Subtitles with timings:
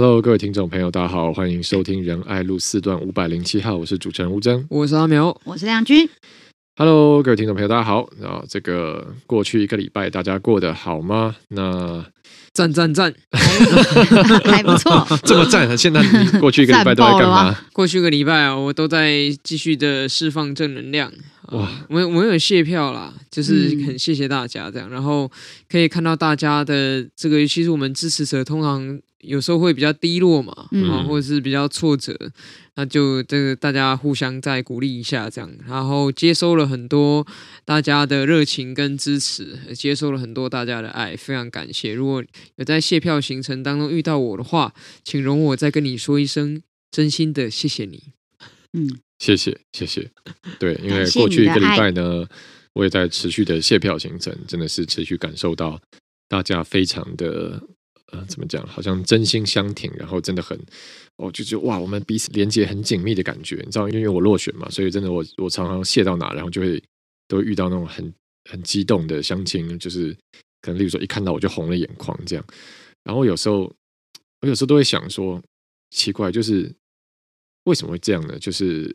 [0.00, 6.08] Hello，各位听众朋友，大家好，欢迎收听仁爱路四段五百零七号，我是主持人吴峥，我是阿苗，我是亮君。
[6.76, 8.02] Hello，各位听众朋友，大家好。
[8.22, 11.34] 啊，这个过去一个礼拜，大家过得好吗？
[11.48, 12.06] 那
[12.52, 13.12] 赞赞赞，
[14.46, 15.76] 还不错， 这么赞。
[15.76, 17.58] 现在你过去一个礼拜都在 干嘛？
[17.72, 19.12] 过去一个礼拜啊，我都在
[19.42, 21.12] 继续的释放正能量。
[21.50, 25.28] 哇，我我有谢票啦，就是很谢谢大家这样，然后
[25.68, 32.16] 可以看到大家的这个，其实我们支持者通常有时候会比较低落嘛，啊、嗯，或者是比较挫折，
[32.76, 37.26] 那就这个大家互相再鼓励一下这样，然后接收了很多
[37.64, 41.94] 大家的热情跟支持，接收了很多大家的爱，非常感谢。
[41.94, 42.24] 如果
[42.56, 44.72] 有在卸票行程当中遇到我的话，
[45.04, 48.02] 请容我再跟你说一声真心的谢谢你，
[48.72, 49.00] 嗯。
[49.18, 50.08] 谢谢谢谢，
[50.60, 52.24] 对，因为过去一个礼拜呢，
[52.72, 55.80] 我也在持续的卸票行程，真的是持续感受到
[56.28, 57.60] 大家非常的
[58.12, 60.58] 呃，怎么讲，好像真心相挺，然后真的很，
[61.16, 66.82] 哦，就觉得哇，我们彼此连接很紧密的感觉，你知道，因为我落选嘛，所以真的我我常常谢到哪，然后就会
[67.26, 68.12] 都会遇到那种很
[68.50, 70.16] 很激动的乡亲，就是
[70.62, 72.44] 可能例如说一看到我就红了眼眶这样，
[73.04, 73.72] 然后有时候
[74.40, 75.42] 我有时候都会想说，
[75.90, 76.74] 奇怪，就是
[77.64, 78.38] 为什么会这样呢？
[78.38, 78.94] 就是。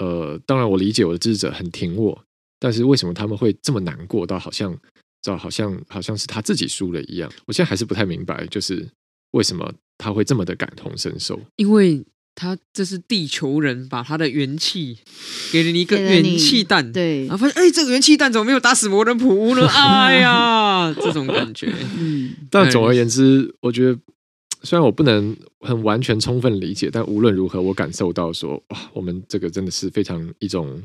[0.00, 2.18] 呃，当然我理解我的支持者很挺我，
[2.58, 4.74] 但是为什么他们会这么难过到好像，
[5.22, 7.32] 就好像好像是他自己输了一样？
[7.46, 8.86] 我现在还是不太明白，就是
[9.30, 11.40] 为什么他会这么的感同身受？
[11.56, 14.98] 因为他这是地球人把他的元气
[15.52, 19.66] 给了你一个元气弹，对，然后发现哎，这个元气弹怎么没有打死魔人普乌呢？
[19.72, 21.72] 哎呀，这种感觉。
[21.96, 23.98] 嗯，但总而言之，我觉得。
[24.64, 30.80] 虽然我不能很完全充分理解，但无论如何，我感受到说，哇，我们这个真的是非常一种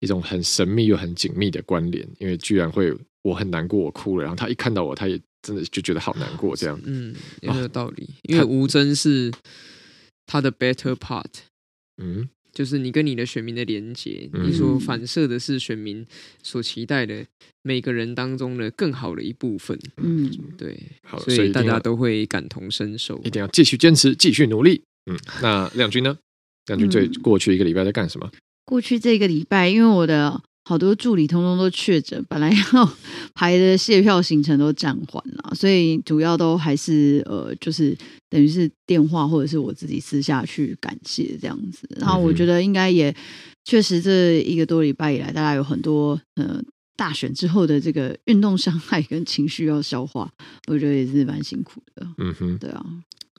[0.00, 2.92] 一种很神秘又很紧密的关联，因为居然会
[3.22, 8.08] 我很难过，我哭了，然后他一看到我，他也真的就觉得好难过，这样，嗯，有没有道理？
[8.22, 9.32] 因为吴峥是
[10.26, 11.26] 他的 better part，
[12.02, 12.28] 嗯。
[12.54, 16.06] 就是你跟你的选民的连接，你所反射的是选民
[16.42, 17.24] 所期待的
[17.62, 19.78] 每个人当中的更好的一部分。
[19.96, 24.82] 嗯，对，好，所以大家都会感同身受，一定要继续坚持，继续努力。
[25.10, 26.18] 嗯，那亮君呢？
[26.66, 28.30] 亮君最过去一个礼拜在干什么？
[28.66, 30.42] 过去这个礼拜，因为我的。
[30.64, 32.92] 好多助理通通都确诊，本来要
[33.34, 37.96] 排的卸票行程都暂缓了，所以主要都还是呃，就是
[38.30, 41.88] 等于是电话或者是我自己私下去感谢这样子。
[41.98, 43.14] 然后我觉得应该也
[43.64, 46.62] 确实这一个多礼拜以来，大家有很多呃
[46.96, 50.30] 大选之后的这个运动伤害跟情绪要消化，
[50.68, 52.06] 我觉得也是蛮辛苦的。
[52.18, 52.84] 嗯哼，对啊。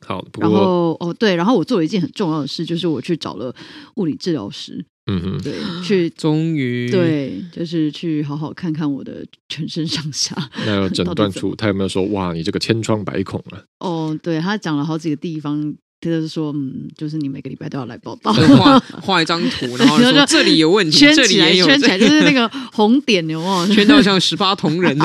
[0.05, 3.53] 好，然后哦对，然后我做了一件很重要的事，就是我去找了
[3.95, 4.83] 物理治疗师。
[5.11, 5.53] 嗯哼，对，
[5.83, 10.33] 去 终于对，就是去好好看看我的全身上下。
[10.65, 13.61] 那有诊断出他有没有说哇，你这个千疮百孔了？
[13.79, 23.75] 哦，对，他讲了好几个地方，就是说嗯，就是你每个礼拜都要来报道，画 画一张图，然后说这里有问题，圈起来这里也有圈起来，就是那个红点有没有？
[23.75, 24.97] 圈到像十八铜人。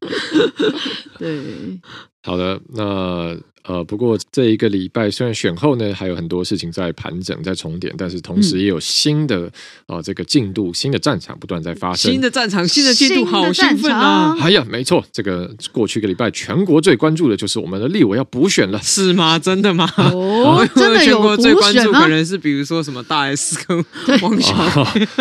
[1.18, 1.80] 对，
[2.22, 3.36] 好的，那。
[3.64, 9.50] 呃，不过这一个礼拜虽然选后呢，还有很多事情在盘整、在重点，但是同时也有新的
[9.86, 12.10] 啊、这个进度、新的战场不断在发生。
[12.10, 14.34] 新的战场、新的进度，好兴奋啊！
[14.40, 19.38] 哎呀，没错，这个过去一个礼拜，全国最关注的就是我们的立委要补选了，是吗？
[19.38, 19.86] 真的吗？
[20.14, 21.04] 哦， 真的？
[21.04, 23.84] 全国最关注可能是比如说什么大 S 跟
[24.22, 24.54] 王小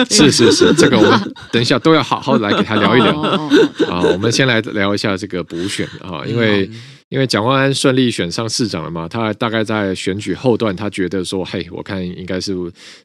[0.09, 3.49] 是是是，这个我们等一下都要好好来给他聊一聊啊、
[3.89, 4.09] 哦。
[4.13, 6.69] 我们先来聊一下这个补选啊，因为。
[7.09, 12.53] 因为蒋万安顺利选上市长了嘛，他大概在选举后段，他觉得说，嘿，我看应该是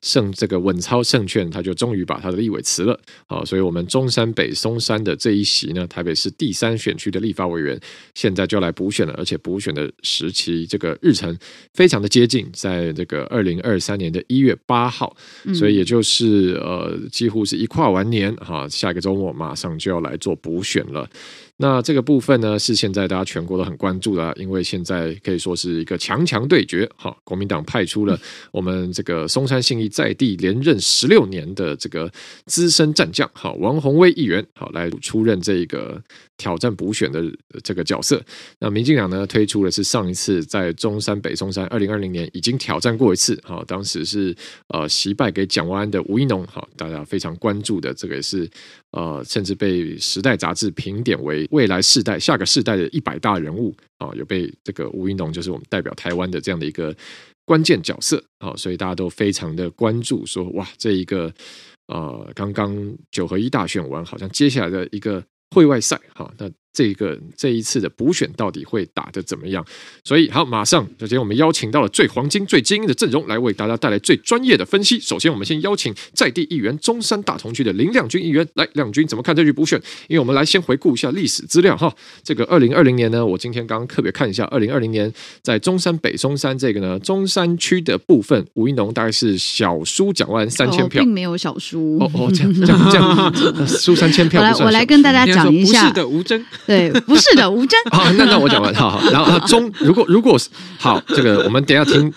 [0.01, 2.99] 胜这个稳操胜券，他就终于把他的立委辞了。
[3.29, 7.79] 啊，所以我们中山北松山的这一席呢，台北市第三选区的立法委员，
[8.13, 11.39] 现在就来补选了，而且补选的时期这个日程
[11.75, 15.17] 非常的接近，在这个二零二三年的一月八号，
[15.55, 21.09] 所以也就是呃，几乎是一跨完年哈，下一个周末马上就要来做补选了。
[21.59, 26.91] 那这个部分呢，是现在大家全国都很关注的，因为现在可以说是一个强强对决。
[26.97, 28.19] 哈，国民党派出了
[28.51, 32.11] 我们这个松山信义在地连任十六年的这个
[32.47, 36.03] 资深战将，哈，王鸿薇议员，好，来出任这个
[36.37, 37.23] 挑战补选的
[37.63, 38.21] 这个角色。
[38.59, 44.35] 那民进党呢，推出的是上一次在中山北松山二零二零年已经挑战过一次，哈，当时是
[44.69, 48.51] 呃惜败给蒋万安的吴怡农，哈，大家非常关注的这个也是
[48.93, 51.47] 呃，甚至被时代杂志评点为。
[51.51, 56.95] 未来世代、下个世代的一百大人物啊，有被这个吴云龙，就是我们代表台湾的这样的一个
[57.45, 61.33] 关键角色啊，所以大家都非常的关注说，说哇，这一个
[61.89, 69.65] 呃，刚刚九合一大选完，好像接下来的一个会外赛哈，那这个这一次的补选到底会打得怎么样？
[70.03, 74.99] 所以好，马上首先我们邀请到了最黄金、最精英的阵容来为大家带来最专业的分析。
[74.99, 79.79] 首先，我们先邀请在地议员中山大同区的林亮君议员来，亮君怎么看这局补选？
[80.09, 81.95] 因为我们来先回顾一下历史资料哈。
[82.23, 94.41] 这个二零二零年呢，我今天刚刚特别看一下，二零二零年在中山北中山这个呢中山区的部分，吴一农大概是小输蒋万三千票，并没有小输哦哦，这样这样这样 输三千票。
[94.41, 97.79] 我来我来跟大家讲一下，不是的，吴峥，对，不是的， 吴真。
[97.91, 99.11] 好，那那我讲完，好好。
[99.11, 100.39] 然后中， 如果如果
[100.79, 102.13] 好，这个我们等一下听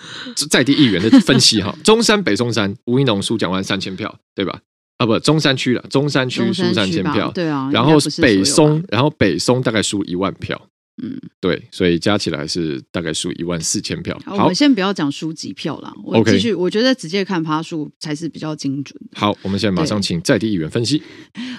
[0.50, 1.74] 在地议员的分析哈。
[1.82, 4.58] 中山北松山，吴一农输蒋万安三千票，对吧？
[4.98, 7.68] 啊，不，中山区了，中山区输三千票，对啊。
[7.72, 10.60] 然后北松，然后北松大概输一万票。
[11.02, 14.18] 嗯，对，所以加起来是大概输一万四千票。
[14.24, 18.98] 好，我们先不要讲输几票了，我继续，我觉得直接看趴数才是比较精准。
[19.14, 21.02] 好，我们现在马上请在地议员分析。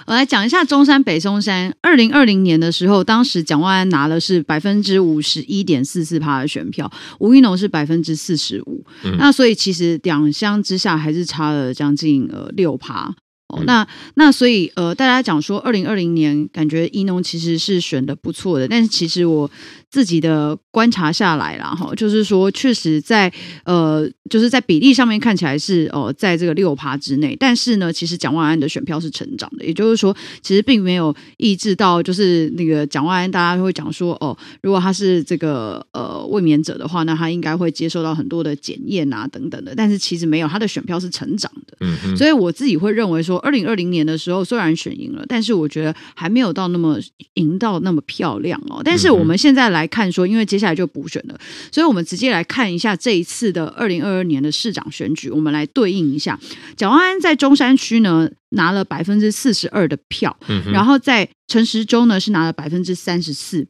[0.06, 6.90] 我来讲一下中山北松山，二零二零年的时候，当时蒋万安拿了是百分之五十一点四四趴的选票，
[7.20, 8.84] 吴怡农是百分之四十五。
[9.18, 13.14] 那所以其实两相之下还是差了将近呃六趴。
[13.48, 19.50] 哦，那那所以呃，大家讲说，二零二零年感觉怡农其实是选的不错的，但是其实我
[19.90, 23.32] 自己的观察下来啦，哈，就是说确实在
[23.64, 43.37] 呃，就是在比例上面看起来是哦、呃，在这个六趴之内，但是呢，其实蒋万安的选票是成长的，也就是说，其实并没有抑制到，就是那个蒋万安，大家会讲说哦，如果他是这个呃卫冕者的话，那他应该会接受到很多的检验啊等等的，但是其实没有，他的选票是成长的，嗯嗯，所以我自己会认为说。
[43.38, 46.98] 二零二零年的时候，虽然选赢了，但是我觉得还没有到那么
[47.34, 48.80] 赢到那么漂亮哦。
[48.84, 51.38] 但是我们现在来看说，因为接下来就补选了，
[51.72, 56.38] 所以我们直接来看一下这一次的二零二二年的市长选举，我们来对应一下。
[56.76, 63.66] 蒋万安在中山区呢，拿了百分之四十二的票，嗯、然后在陈时中呢是拿了百分之三十四，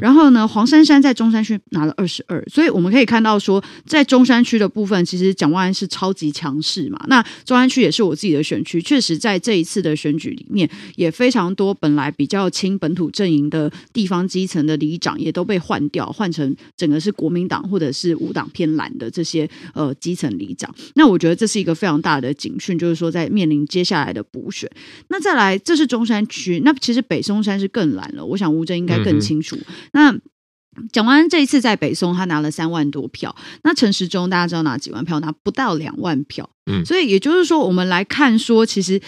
[0.00, 7.02] 然后呢黄珊珊在中山区拿了二十二，所以我们可以看到说，在中山区的部分，其实蒋万安是超级强势嘛。
[7.08, 20.74] 那中山区也是我自己的选区，确实在这一次的选举里面，也非常多本来比较亲本土阵营的地方基层的里长也都被换掉，换成整个是国民党或者是无党偏蓝的这些呃基层里长。
[20.94, 24.21] 那我觉得这是一个非常大的警讯，就是说在面临接下来的。
[24.22, 24.70] 补选，
[25.08, 28.24] 那再来，这是中山区，那其实北松山是更蓝了。
[28.24, 29.56] 我想吴征应该更清楚。
[29.56, 30.18] 嗯、那
[30.92, 33.34] 蒋万安这一次在北松，他拿了三万多票。
[33.64, 35.20] 那陈时中大家知道拿几万票？
[35.20, 36.48] 拿不到两万票。
[36.70, 39.00] 嗯，所以也就是说，我们来看说，其实。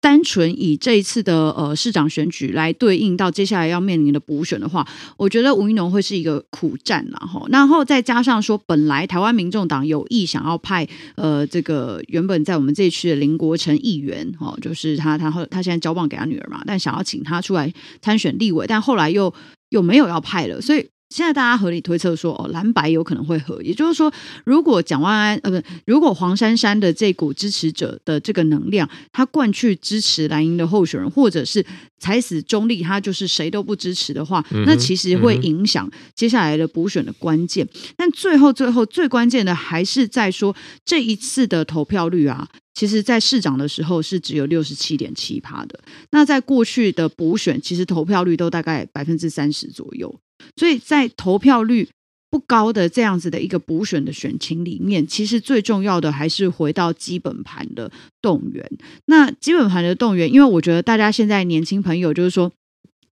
[0.00, 4.86] 单纯以这一次的呃市长选举来对应到接下来要面临的补选的话，
[5.16, 10.86] 我觉得吴怡农会是一个苦战然后，然后再加上说，本来台湾民众党有意想要派
[11.16, 19.34] 呃这个原本在我们这一区的林国成议员哦，就是他他后他现在交棒给他女儿嘛，但想要请他出来参选立委，但后来又
[19.70, 20.86] 又没有要派了，所以。
[21.10, 24.12] 现在大家合理推测说，哦，蓝白有可能会合，也就是说，
[24.44, 31.64] 如果蒋万安呃不，如果黄珊珊的这股支持者的这个能量，他灌去支持蓝营的候选人，或者是
[31.98, 37.66] 踩死中立，他就是谁都不支持的话，那其实会影响接下来的补选的关键。
[37.96, 50.20] 但最后最后最关键的还是在说这一次的投票率啊，其实在市长的时候是只有六十七点七趴的，那在过去的补选，其实投票率都大概百分之三十左右。
[50.56, 51.88] 所以在投票率
[52.30, 58.70] 不高的这样子的一个补选的选情里面，其实最重要的还是回到基本盘的动员。
[59.06, 62.52] 那基本盘的动员，因为我觉得大家现在年轻朋友就是说。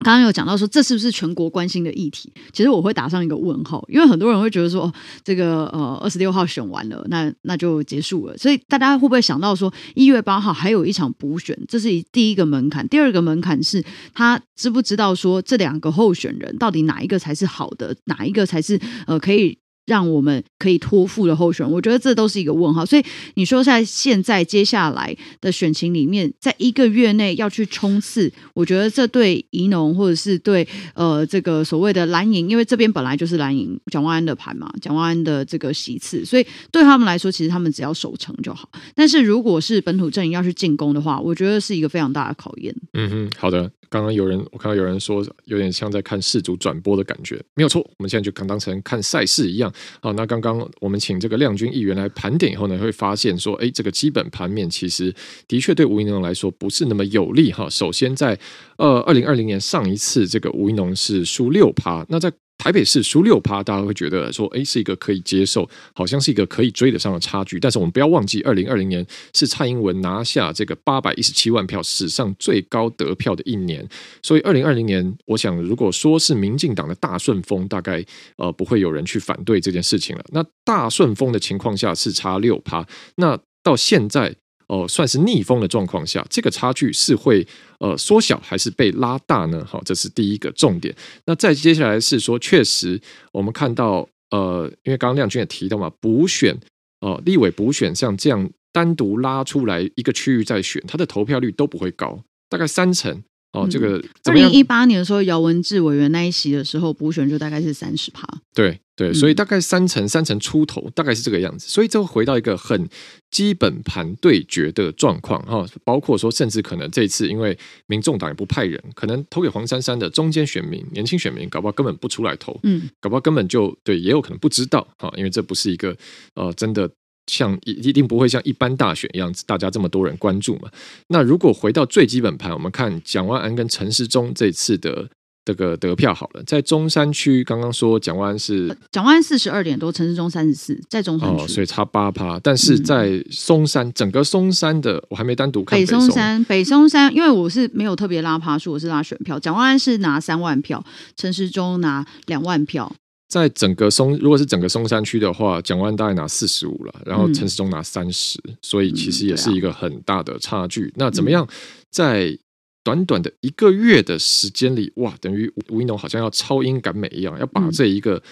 [0.03, 2.33] 刚刚有讲到说，这是不是全国关心的议题？
[2.53, 4.93] 其实我会打上一个问号，因为很多人会觉得说，
[5.25, 8.37] 这个呃二十六号选完了，那那就结束了。
[8.37, 11.59] 所以大家会不会想到说，一月八号还有一场补选？
[11.67, 12.87] 这是第一个门槛。
[12.89, 13.83] 第二个门槛是
[14.13, 19.62] 他知不知道说，这两个候选人到底哪一个才是好的，哪一个才是呃可以。
[19.87, 22.87] 让我们可以托付的候选人，我觉得这都是一个问号。
[22.87, 38.69] 所以你说在现在接下来的选情里面，在一个月内要去冲刺，我觉得这对宜农或者是对呃这个所谓的蓝营，因为这边本来就是蓝营蒋万安的盘嘛，蒋万安的这个席次，所以对他们来说，其实他们只要守城就好。
[38.95, 42.75] 但是如果是本土阵营要去进攻的话，我觉得是一个非常大的考验。
[42.93, 43.71] 嗯哼，好的。
[43.93, 47.83] 刚刚有人我看到有人说有点像在看世足转播的感觉，没有错。
[47.99, 49.71] 我们现在就刚当成看赛事一样。
[50.01, 55.15] 好，那刚刚我们请这个亮君议员来盘点以后呢，会发现说，哎，这个基本盘面其实
[55.47, 57.69] 的确对吴一农来说不是那么有利哈。
[57.69, 58.39] 首先在
[58.79, 62.33] 呃二零二零年上一次这个吴一农是输六趴，那在
[62.63, 67.59] 台北市输六趴，大家会觉得说，哎，是一个可以接受，好像是一个可以追得上的差距。
[67.59, 69.05] 但是我们不要忘记，二零二零年
[69.35, 73.85] 是蔡英文拿下这个八百一十七万票，史上最高得票的一年。
[74.23, 78.01] 所以二零二零年，我想如果说是民进党的大顺风，大概
[78.37, 80.25] 呃不会有人去反对这件事情了。
[80.29, 84.37] 那大顺风的情况下是差六趴，那到现在。
[84.73, 87.47] 哦，算是逆风的状况下，这个差距是会
[87.79, 89.63] 呃缩小还是被拉大呢？
[89.69, 90.95] 好，这是第一个重点。
[91.27, 92.99] 那再接下来是说，确实
[93.33, 96.55] 我们看到呃，因为刚刚亮君也提到嘛，补选
[97.01, 103.23] 哦、呃，立委补选像这样单独拉出来一个区域再选，它的投票率都不会高，大概三成。
[103.53, 108.27] 哦，这个二零一八年的时候，姚文智委员那一席的时候，补选就大概是三十趴。
[108.55, 111.69] 对对，所以大概三成三成出头，大概是这个样子。
[111.69, 112.89] 所以就回到一个很
[113.31, 125.95] 基本盘对决的状况哈，包括说，甚至可能这次因为民众党也不派人，可能投给黄珊珊的中间选民、年轻选民，搞不好根本不出来投，嗯，搞不好根本就对，也有可能不知道哈，因为这不是一个
[126.35, 126.91] 呃真的。
[127.27, 130.69] 像一一定不会像一般大选一样，大家这么多人关注嘛。
[131.09, 135.09] 那如果回到最基本盘，我们看蒋万安跟陈时中这次的
[135.45, 142.39] 这个得票好了，在中山区刚刚说蒋万安是蒋万安四十二点多，陈时中三十四，在中山区，哦，所以差八趴。
[142.41, 149.39] 但是在松山，嗯、整个松山的我还没单独看北松山，北松山，因为我是没有特别拉趴数，我是拉选票。
[149.39, 150.85] 蒋万安是拿三万票，
[151.17, 152.93] 陈时中拿两万票。
[153.33, 160.83] 在整个松，如果是整个松山区的话，蒋万安大概拿四十五了，然后陈时中拿三十，嗯，所以其实也是一个很大的差距。
[160.83, 161.49] 嗯、那怎么样，
[161.89, 162.39] 在
[162.85, 168.23] 短短的一个月的时间里，哇，等于吴一农好像要超英赶美一样，要把这一个。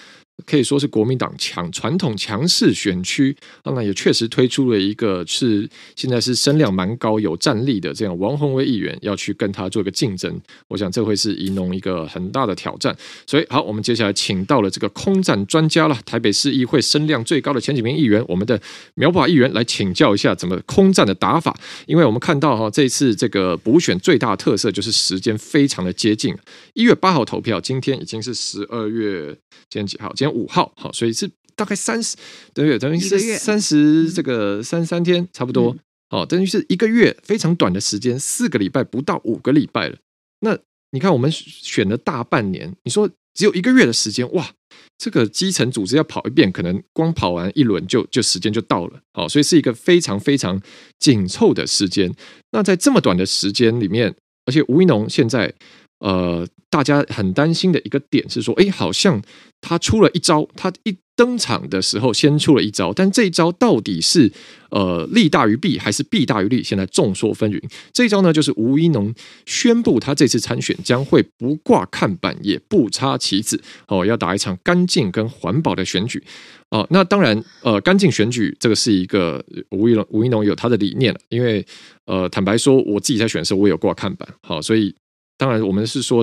[0.46, 12.96] 可以说是国民党强传统强势选区，当然也确实推出了一个是现在是声量蛮高、有战力的这样王鸿薇议员要去跟他做一个竞争，我想这会是宜农一个很大的挑战。
[13.26, 18.60] 所以好，我们接下来请到了这个空战专家了，台北市议会声量最高的前几名议员，我们的
[18.94, 21.56] 苗宝议员来请教一下怎么空战的打法。
[21.86, 26.34] 因为我们看到哈，这次这个补选最大的特色就是时间非常的接近，
[26.74, 29.36] 一月八号投票，今天已经是十二月
[29.68, 30.12] 今天几号？
[30.14, 32.16] 今天五号，好，所以是大概三十，
[32.54, 32.78] 对不对？
[32.78, 35.76] 等于是三十这个三三天差不多，
[36.08, 39.96] 好，等于是一个月非常短的时间，四个礼拜不到五个礼拜了。
[40.40, 40.58] 那
[40.92, 44.50] 你看，我们选了大半年，你说只有一个月的时间，哇，
[44.98, 50.60] 这个基层组织要跑一遍，可能光跑完一轮就就时间就到了，好，所以是一个非常非常
[50.98, 52.14] 紧凑的时间。
[52.52, 54.14] 那在这么短的时间里面，
[54.46, 55.54] 而且吴一农现在。
[56.00, 59.22] 呃，大家很担心的一个点是说，哎，好像
[59.60, 64.32] 他出了一招，他一登场的时候先出了一招，但这一招到底是
[64.70, 66.62] 呃利大于弊还是弊大于利？
[66.62, 67.62] 现在众说纷纭。
[67.92, 69.14] 这一招呢，就是吴一农
[69.44, 76.22] 宣布他这次参选将会不挂看板，也不插旗子，哦，要打一场干净跟环保的选举。
[76.70, 81.66] 哦，那当然，呃，干净选举这个是一个吴一农吴一农有他的理念了，因为
[82.06, 84.94] 呃，坦白说，我自己在选的时候，我有挂看板，好，所以。
[85.40, 86.22] 当然，我们是说，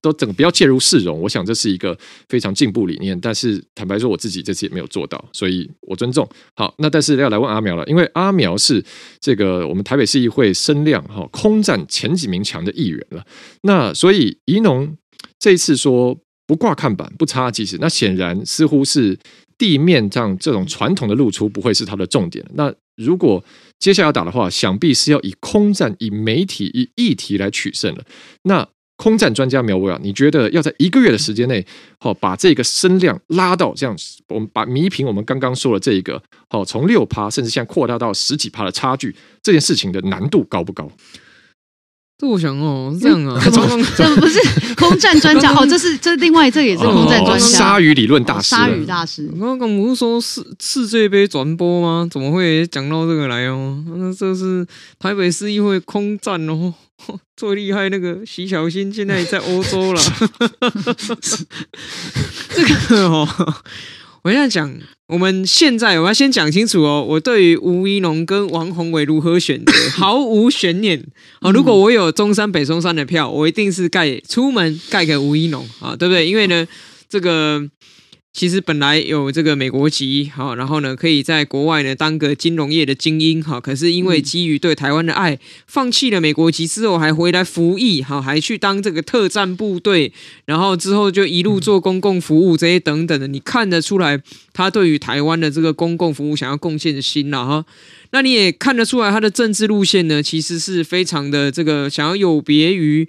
[0.00, 1.20] 都整个不要介入市容。
[1.20, 1.96] 我想这是一个
[2.28, 3.16] 非常进步理念。
[3.20, 6.28] 但是坦白说，我自己这次也没有做到，所以我尊重。
[6.56, 8.84] 好，那但是要来问阿苗了，因为阿苗是
[9.20, 13.24] 这个我们台北市议会声量哈空战前几名强的议员了。
[13.62, 14.92] 那所以宜农
[15.38, 16.18] 这一次说
[16.48, 19.16] 不挂看板、不插旗子，那显然似乎是
[19.56, 22.44] 地面上这种传统的露出不会是他的重点。
[22.54, 23.42] 那如果
[23.82, 28.04] 接下来打的话，想必是要以空战、以媒体、以议题来取胜了。
[28.44, 28.64] 那
[28.96, 31.66] 空战专家苗博雅，你觉得要在一个月的时间内，
[31.98, 33.96] 好把这个声量拉到这样，
[34.28, 39.12] 我们把弥平我们刚刚说的这一个，好从六趴甚至现在扩大到十几趴的差距，
[39.42, 40.88] 这件事情的难度高不高？
[42.22, 43.42] 这我想哦，是这样啊，
[43.96, 44.38] 这不是
[44.78, 49.28] 空战专家哦，这是这是另外这也是空战专家，鲨鱼理论大师，鲨鱼大师。
[49.40, 52.06] 刚刚不是说世世界杯转播吗？
[52.08, 53.76] 怎么会讲到这个来哦？
[53.96, 54.64] 那这是
[55.00, 56.72] 台北市议会空战哦，
[57.36, 60.00] 最厉害那个徐小新现在在欧洲了。
[62.50, 63.28] 这个哦。
[64.22, 64.72] 我现在讲，
[65.08, 67.04] 我们现在我要先讲清楚哦。
[67.08, 71.04] 我对于吴依农跟王宏伟如何选择 毫无悬念
[71.40, 71.50] 啊！
[71.50, 76.28] 如果我有中山北松山的票，我一定是盖出门盖给吴依农啊，对不对？
[76.28, 76.66] 因为呢，
[77.08, 77.68] 这个。
[78.32, 90.10] 其实本来有这个美国籍，好，然后呢，可以在国外呢当个金融业的精英，哈，可是因为基于对台湾的爱，放弃了美国籍之后，还回来服役，好，还去当这个特战部队，
[90.46, 94.18] 然后之后就一路做公共服务这些等等的，你看得出来
[94.54, 97.66] 他对于台湾的这个公共服务想要贡献的心了哈。
[98.12, 103.06] 那你也看得出来他的政治路线呢，其实是非常的这个想要有别于。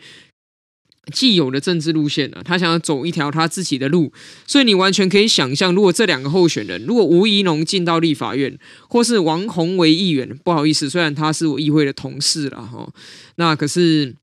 [1.11, 4.13] 既有的政治路线啊，他想要走一条他自己的路，
[4.47, 8.57] 所以你完全可以想象，如果这两个候选人，如果吴怡农进到立法院，
[8.87, 12.89] 或是王宏为议员，不好意思，虽然他是我议会的同事了哈，
[13.35, 14.15] 那可是。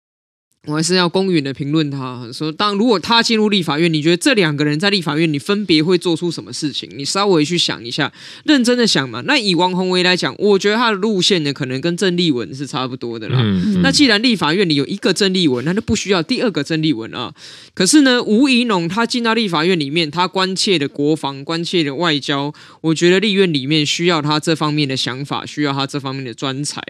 [0.67, 6.87] 我还是要公允的评论他，说当如果他进入立法院，你觉得这两个人在立法院，你分别会做出什么事情？
[6.95, 8.13] 你稍微去想一下，
[8.45, 9.23] 认真的想嘛。
[9.23, 13.39] 那以王鸿薇来讲，我觉得他的路线呢，可能跟郑丽文是差不多的啦。
[13.41, 17.33] 嗯嗯、那既然立法院里有一个郑丽文，那就不需要第二个郑丽文啊。
[17.73, 22.53] 可是呢，吴怡农他进到立法院里面，他关切的国防、关切的外交，
[22.83, 26.83] 我觉得立院里面需要他这方面的想法，需要他这方面的专才。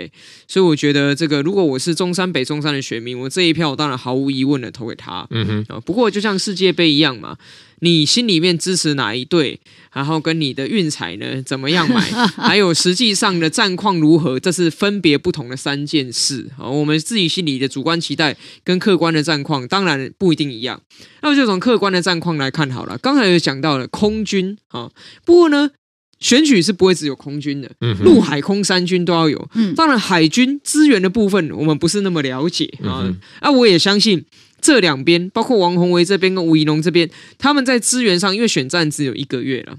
[0.49, 3.60] 所以我觉得这个，如果我是中山北中山的选民，我这一。
[3.61, 5.27] 票当然毫无疑问的投给他。
[5.31, 7.37] 嗯哼，不过就像世界杯一样嘛，
[7.81, 9.61] 你心里面支持哪一队，
[9.93, 12.01] 然后跟你的运彩呢怎么样买，
[12.49, 16.67] 还有实际上的战况如何，这是分别不同的三件事啊。
[16.69, 20.81] 我们自己心里的主观期待跟客观的战况当然不一定一样。
[21.23, 22.97] 那就从客观的战况来看好了。
[22.99, 24.91] 刚才有讲到了空军啊，
[25.25, 25.71] 不过呢。
[26.21, 27.71] 选举是不会只有空军的，
[28.03, 29.51] 陆海空三军都要有。
[29.75, 33.11] 当然，海军资源的部分我们不是那么了解啊。
[33.41, 34.25] 啊，我也相信
[34.61, 39.79] 这两边，包括王宏维这边跟吴怡农这边，他们在资源上，因为选战只有一个月了，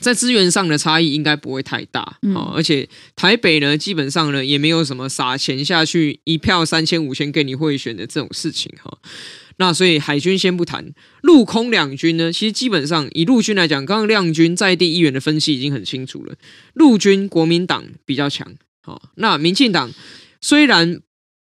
[0.00, 2.00] 在资源上的差异应该不会太大
[2.34, 2.52] 啊。
[2.54, 8.98] 而且台北呢，基本上呢也没有什么撒钱下去一票三千五千给你贿选的这种事情哈。
[9.56, 10.92] 那所以海军先不谈，
[11.22, 16.34] 陆空两军呢，其实基本上以陆军来讲，刚刚亮军在地议员的分析已经很清楚了。
[16.72, 19.92] 陆军国民党比较强，好，那民进党
[20.40, 21.00] 虽然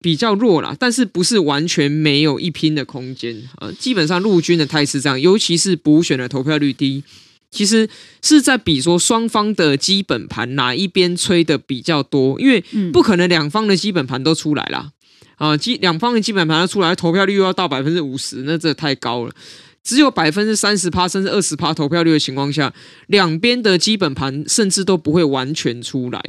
[0.00, 3.70] 比较弱啦，但是不是完全没有一拼的空间啊？
[3.78, 7.04] 基本上陆军的态势这样，尤其是补选的投票率低，
[7.52, 7.88] 其实
[8.20, 12.60] 是在比说双方的基本盘哪一边吹的比较多，因为
[12.92, 14.90] 不可能两方的基本盘都出来啦。
[15.42, 19.34] 啊，基两方的基本盘要出来，投票率又要到百分之五十，那这太高了。
[19.82, 22.72] 只有百分之三十趴，甚至二十趴投票率的情况下，
[23.08, 26.22] 两边的基本盘甚至都不会完全出来。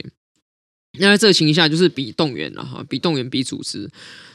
[0.98, 3.88] 那在这个情况下，就是比动员了哈，比动员，比组织。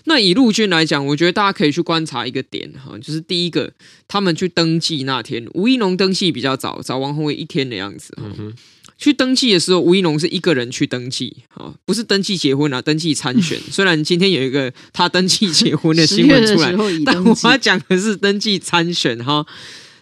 [0.04, 3.72] 那以陆军来讲，我觉得大家可以去观察一个点哈，就是第一个，
[4.06, 8.16] 他们去登记那天，吴一农登记比较早，早王鸿薇一天的样子。
[8.18, 8.54] 嗯哼。
[8.98, 13.58] 去登记的时候，吴怡农是一个人去登记，啊，不是登记结婚啊，登记参选。
[13.70, 16.74] 虽然今天有一个他登记结婚的新闻出来，
[17.06, 19.46] 但我要讲的是登记参选哈。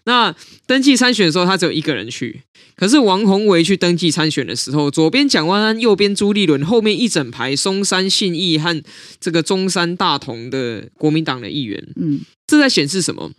[0.05, 0.35] 那
[0.67, 2.41] 登记参选的时候，他只有一个人去。
[2.77, 8.83] 可是王宏维去登记参选的时候，左边蒋万安，右边朱立伦，后面一整排松山信义和
[9.21, 11.83] 这个中山大同的国民党的议员。
[11.97, 13.33] 嗯，这在显示什么？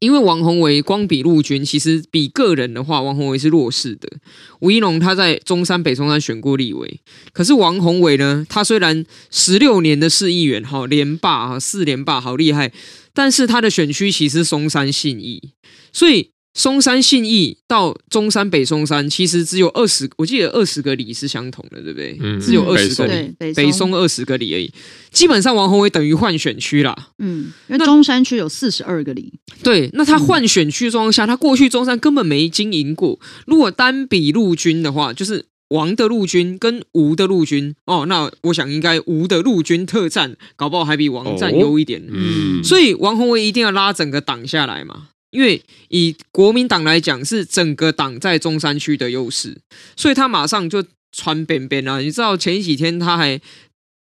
[0.00, 4.10] 因为王宏维光比陆军，其实比个人的话，王宏维是弱势的。
[4.58, 7.00] 吴怡龙他在中山北中山选过立委，
[7.32, 12.72] 可是王宏维呢，他虽然十六年的市议员，好连霸啊，四连霸，好厉害，
[13.14, 15.52] 但是他的选区其实松山信义，
[15.92, 16.30] 所以。
[16.52, 22.18] 松山信义到中山北松山，其实只有二十，我记得二十个里是相同的，对不对？
[22.20, 24.72] 嗯，只有二十个里，北松二十个里而已。
[25.12, 27.10] 基本上王鸿薇等于换选区啦。
[27.18, 29.32] 嗯，因为中山区有四十二个里。
[29.62, 33.20] 对，那他换选区状况下，他过去中山根本没经营过。
[33.46, 42.02] 如果单比陆军的话，就是王的陆军跟吴的陆军哦，那我想应该吴的陆军特战搞不好还比王占优一点。
[42.10, 45.10] 嗯，所以王鸿薇一定要拉整个党下来嘛。
[45.30, 49.58] 因为以国民党来讲，是整个党在中山区的优势，
[49.96, 51.98] 所以他马上就传边边啊！
[52.00, 53.40] 你知道前几天他还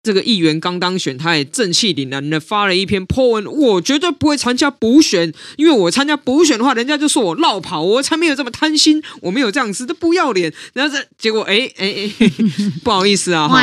[0.03, 10.53] 这个议员刚当选，他也正气凛然的发了一篇 po 文，我绝对不会参加补选，因为我参加补选的话，人家就说我落跑，我才没有这么贪心，我没有这样子，都不要脸。
[10.73, 12.31] 然后这结果，哎哎哎，
[12.83, 13.55] 不好意思啊，哈，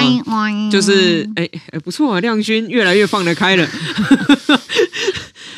[0.71, 3.69] 就是哎哎不错啊，亮君越来越放得开了。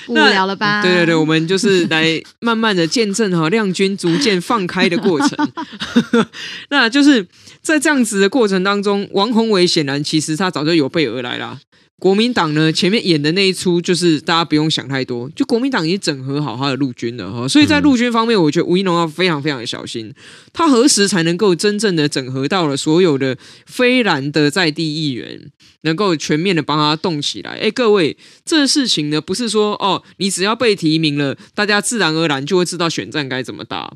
[0.08, 0.82] 无聊了吧？
[0.82, 5.52] 对对对，我们就是来慢慢的见证哈亮君逐渐放开的过程。
[6.70, 7.26] 那就是
[7.60, 11.58] 在这样子的过程当中，王宏伟显然其实他早就有备而来啦。
[12.02, 20.12] 国民党呢，前面演的那一出，就是大家不用想太多，就国民党已经整合好他的陆军了哈，所以在陆军方面，我觉得吴一农要非常非常的小心，
[20.52, 27.52] 他何时才能够真正的整合到了所有的非蓝的在地议员，能够全面的帮他动起来？
[27.52, 33.94] 哎，各位，这事情呢，不是说哦，你只要被提名了，大家自然而然就会知道选战该怎么打。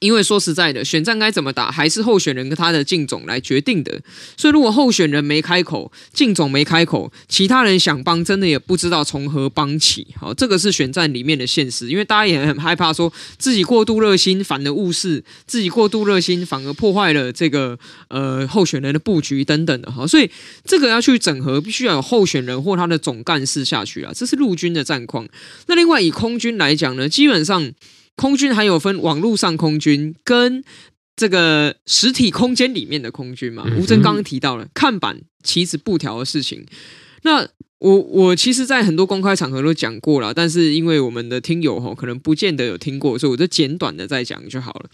[0.00, 4.00] 因为说实在的，选战该怎么打，还是候选人跟他的竞总来决定的。
[4.36, 10.06] 所以，如果候选人没开口，竞总没开口，其他人想帮，真的也不知道从何帮起。
[10.18, 11.88] 好，这个是选战里面的现实。
[11.88, 19.90] 因为大家也很害怕，说自己过度热心，反而误事；自己过度热心，反而破坏了这个呃候选人的布局等等的。
[19.90, 20.30] 哈，所以
[20.64, 24.12] 这个要去整合，必须要有候选人或他的总干事下去啊。
[24.14, 25.28] 这是陆军的战况。
[25.66, 27.72] 那另外以空军来讲呢，基本上。
[28.18, 30.64] 空军还有分网络上空军跟
[31.14, 33.64] 这个实体空间里面的空军嘛？
[33.78, 36.66] 吴征刚刚提到了看板、旗子、布条的事情。
[37.22, 44.90] 那我我其实，在很多公开场合都讲过了，但是因为我们的听友吼可能不见得有听过，所以我就简短的再讲就好了。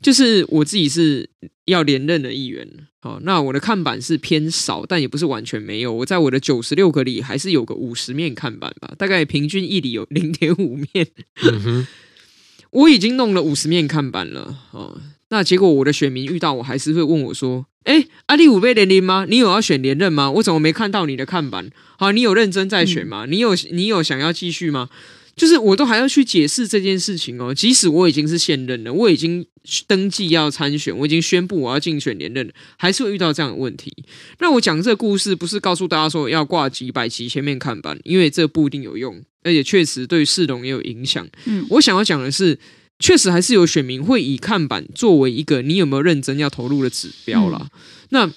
[0.00, 1.28] 就是我自己是
[1.66, 2.66] 要连任的议员，
[3.00, 5.92] 好，那我的看板是偏少，但也不是完全没有。
[5.92, 11.06] 我在我的九十六个里还是有个五十面看板吧，大概平均一里有零点五面。
[11.44, 11.86] 嗯
[12.72, 19.26] 我已经弄了五十面看板了哦，那结果我的选民遇到我还是会问我说：“哎，阿里五倍连任吗？
[19.28, 20.30] 你有要选连任吗？
[20.32, 21.70] 我怎么没看到你的看板？
[21.98, 23.26] 好，你有认真在选吗？
[23.28, 24.88] 你有你有想要继续吗？
[25.34, 27.54] 就是我都还要去解释这件事情哦。
[27.54, 29.44] 即使我已经是现任了，我已经
[29.86, 33.92] 登记要参选，我已经宣布我要竞选连任，还是会遇到这样的问题。
[34.40, 41.28] 那我讲这个故事不是告诉大家说要挂几百集前面看板，因为这不一定有用。”而且确实对市容也有影响。
[41.46, 42.56] 嗯，我想要讲的是，
[43.00, 47.58] 确实还是有选民会以看板作为一个你有没有认真要投入的指标啦。
[47.60, 47.70] 嗯、
[48.10, 48.32] 那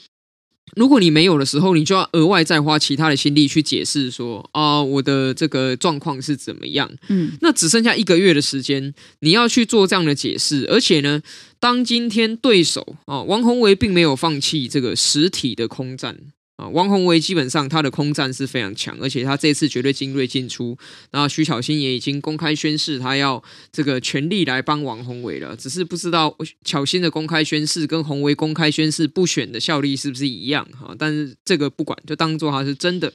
[0.75, 6.91] 如果你没有的时候，你就要额外再花其他的心力去解释说啊，我的这个状况是怎么样？
[7.07, 10.65] 嗯，那只剩下一个月的时间，你要去做这样的解释。
[10.69, 11.21] 而且呢，
[11.59, 16.17] 当今天对手啊，王宏伟并没有放弃这个实体的空战。
[16.57, 20.77] 啊，王宏伟基本上他的空战是非常强，而且他这次绝对精锐进出。
[21.11, 25.53] 然后徐巧芯也已经公开宣誓，他要这个全力来帮王宏伟了。
[25.55, 30.95] 只是不知道巧芯的公开宣誓跟鸿薇公开宣誓不选的效力是不是一样哈？
[30.97, 33.11] 但是这个不管，就当做他是真的。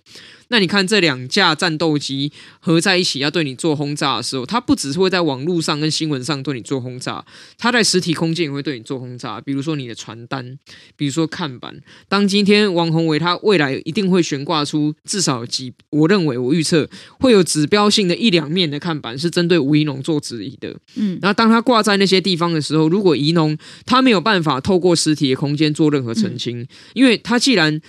[0.49, 7.25] 那你看这两架战斗机合在一起要对你做轰炸的时候，它不只是会在网络上跟新闻上对你做轰炸，
[7.57, 9.41] 它在实体空间也会对你做轰炸。
[9.41, 10.59] 比如说你的传单，
[10.97, 11.81] 比如说看板。
[12.09, 16.89] 当今天王宏伟他未来一定会悬挂出至少几，我认为我预测
[17.19, 20.77] 会有指标性的一两面的看板是针对吴怡农做质疑的。
[20.97, 27.81] 嗯，然后当他挂在那些地方的时候，如果怡农他没有办法透过实体的空间做任何澄清，嗯、因为他既然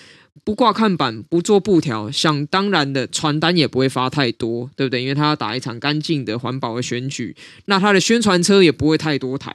[0.44, 5.02] 不挂看板，不做布条，想当然的传单也不会发太多，对不对？
[5.02, 9.54] 因为他要打一场干净的环保的选举，那他的宣传车也不会太多台。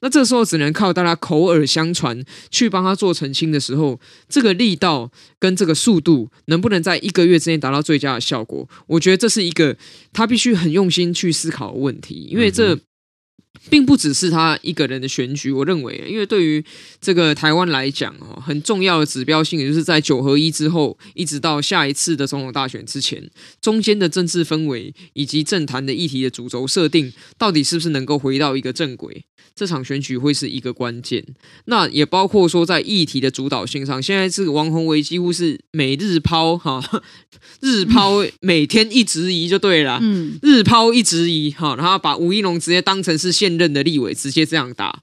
[0.00, 8.68] 那这时候只能靠大家口耳相传去帮他做澄清的时候，这个力道跟这个速度能不能在一个月之内达到最佳的效果？
[8.86, 9.76] 我觉得这是一个
[10.12, 12.78] 他必须很用心去思考的问题，因为这。
[13.70, 16.64] 并不只是他一个人的选举，我认为，因为对于
[17.00, 29.24] 这个台湾来讲，哦，很重要的指标性，也就是在九合一之后，一直到下一次的总统大选之前，中间的政治氛围以及政坛的议题的主轴设定，到底是不是能够回到一个正轨？
[29.54, 31.24] 这场选举会是一个关键。
[31.64, 36.80] 那也包括说，在议题的主导性上，现在这个王宏维几乎是每日抛哈，
[37.60, 45.02] 日抛每天一直移就对了，嗯，日抛一直移哈，然后把吴一龙直接当成是现任的立委，直接这样打。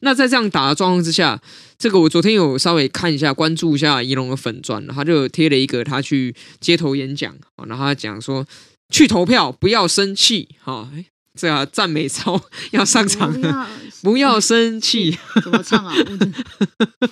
[0.00, 1.40] 那在这样打的状况之下，
[1.78, 7.34] 这个我昨天有稍微看一下，关注一下仪龙的粉砖，他就贴了一个他去街头演讲，
[7.66, 8.46] 然后他讲说
[8.90, 10.90] 去投票不要生气哈。
[11.38, 13.68] 这啊，赞美操 要上场了，
[14.02, 15.16] 不要生气。
[15.42, 15.94] 怎么唱啊？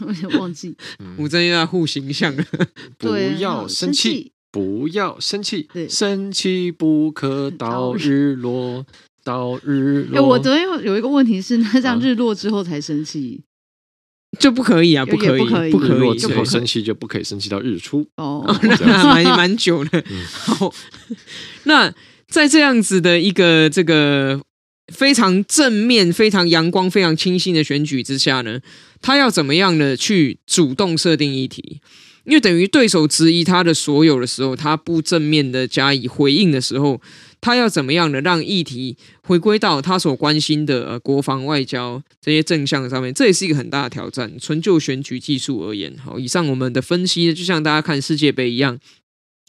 [0.01, 0.77] 我有忘记。
[1.17, 2.45] 吴峥又要护形象 了，
[2.99, 8.85] 不要生气，不要生气，生气不可到日落，
[9.29, 10.27] 到日落。
[10.27, 13.43] 我昨天有一个问题是，那这样日落之后才生气，
[14.41, 15.05] 就不可以啊？
[15.05, 20.03] 不可以，不可以，之后生气就不可以生气到日出哦，那蛮蛮久的。
[20.33, 20.73] 好，
[21.65, 21.95] 那。
[22.31, 24.39] 在这样子的一个这个
[24.93, 28.61] 非常正面、非常阳光、非常清新的选举之下呢，
[29.01, 31.81] 他要怎么样的去主动设定议题？
[32.29, 37.01] 因为等于对手质疑他的所有的时候，他不正面的加以回应的时候，
[37.41, 43.15] 他要怎么样的让议题回归到他所关心的呃国防、外交这些正向上面？
[43.15, 44.31] 这也是一个很大的挑战。
[44.39, 48.79] 纯就选举技术而言，好，以上我们的分析就像大家看世界杯一样。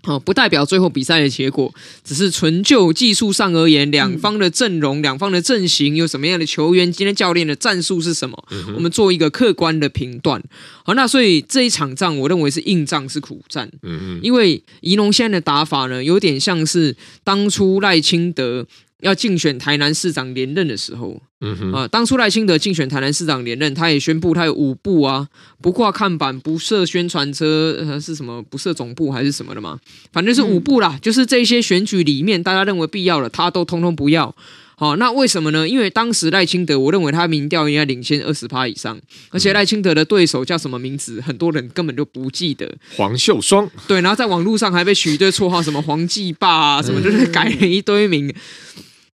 [0.03, 1.73] 哦，不代表最后比赛的结果，
[2.05, 8.41] 只是纯就技术上而言，两方的阵容、两方的阵型有什么样的球员，今天教练的战术是什么，
[8.75, 10.41] 我们做一个客观的评断。
[10.85, 13.69] 好，那所以这一场仗，我认为是硬仗，是苦战。
[13.83, 18.65] 嗯嗯因为仪龙现在的打法呢，有点像是当初赖清德
[19.01, 25.27] 要竞选台南市长连任的时候，嗯哼，啊，当初赖清德竞选台南市长连任，他也宣布他有五不啊，
[25.62, 28.41] 不挂看板，不设宣传车，呃，是什么？
[28.43, 29.79] 不设总部还是什么的嘛？
[30.12, 34.35] 反正是五不啦，嗯、就是这些选举里面大家认为必要的，他都通通不要。
[34.75, 35.67] 好，那为什么呢？
[35.67, 38.97] 因为当时赖清德，我认为他民调应该领先二十趴以上，
[39.29, 42.77] 而且赖清德的对手叫什么名字，很多人根本就不记得。
[42.95, 48.33] 黄秀双，对，然后在网络上还被取一堆绰号，什么黄继霸啊，什么就是改了一堆名。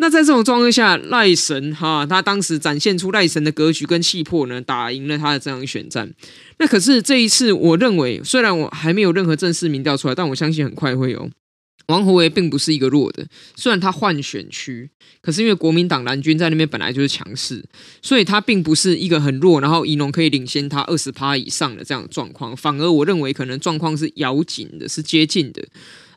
[0.01, 6.11] 那在这种状况下，赖神哈，他当时展现出赖神的格局跟气魄呢，打赢了他的这场选战。
[6.57, 11.29] 那可是这一次，我认为虽然我还没有任何正式民调出来，但我相信很快会有。
[11.87, 14.89] 王鸿薇并不是一个弱的，虽然他换选区，
[15.21, 17.63] 可是因为国民党蓝军在那边本来就是强势，
[18.01, 25.61] 所以他并不是一个很弱，然后宜农可以领先他二十趴以上的这样的状况，反而我认为可能状况是咬紧的，是接近的。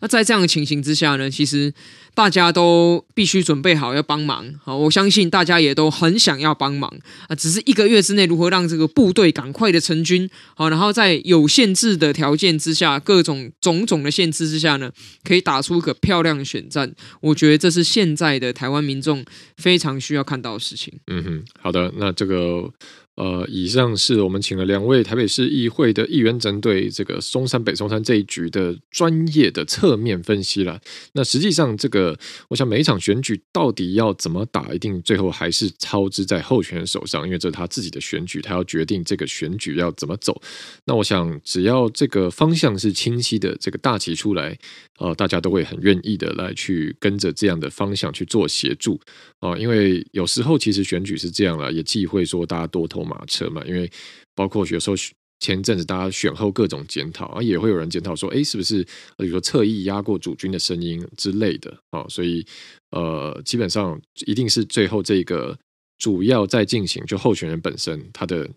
[0.05, 1.73] 那在这样的情形之下呢，其实。
[2.17, 6.88] 大家都必须准备好要帮忙，好，我相信大家也都很想要帮忙
[7.27, 14.93] 啊，只是一个月之内如何让这个部队赶快的成军，好，然后在有限制的条件之下，各种种种的限制之下呢，
[15.25, 19.25] 可以打出一个漂亮的选战，我觉得这是现在的台湾民众
[19.57, 20.95] 非常需要看到的事情。
[21.09, 22.73] 嗯哼，好的，那这个。
[23.16, 30.81] 呃，以上是我们请了两位台北市议会的议员，针对这个松山北松山这一局的专业的侧面分析了。
[31.12, 40.42] 那实际上，这个我想每一场选举到底要怎么打，一定最后还是操之在候选人手上，因为这是他自己的选举，他要决定这个选举要怎么走。
[40.85, 44.59] 那我想，只要这个方向是清晰的，这个大旗出来，
[44.98, 49.00] 呃，大家都会很愿意的来去跟着这样的方向去做协助
[49.38, 53.90] 啊、因为有时候其实选举是这样了，也忌讳说大家多马车嘛，因为
[54.35, 54.97] 包括有时候
[55.40, 58.83] 前阵子大家选后各种检讨啊，也会有人检讨说，哎，是不是
[59.19, 62.07] 比如说侧翼压过主军的声音之类的啊？
[62.09, 62.47] 所以
[62.90, 65.59] 呃，基本上一定是最后这个
[65.99, 68.49] 主要在进行，就候选人本身他的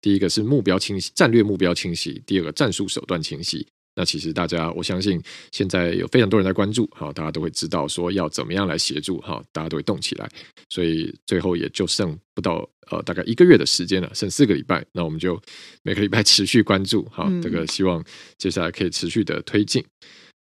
[0.00, 3.66] 第一个是目标清晰，战略目标清晰，第二个战术手段清晰。
[3.94, 10.26] 那其实大家，我相信现在有非常多人在关注，哈，大家都会知道说要怎么样来协助，哈，大家都会动起来，
[10.70, 15.38] 所以最后也就剩不到呃大概一个月的时间了，剩四个礼拜，那我们就
[15.82, 18.02] 每个礼拜持续关注，哈，这个希望
[18.38, 19.84] 接下来可以持续的推进。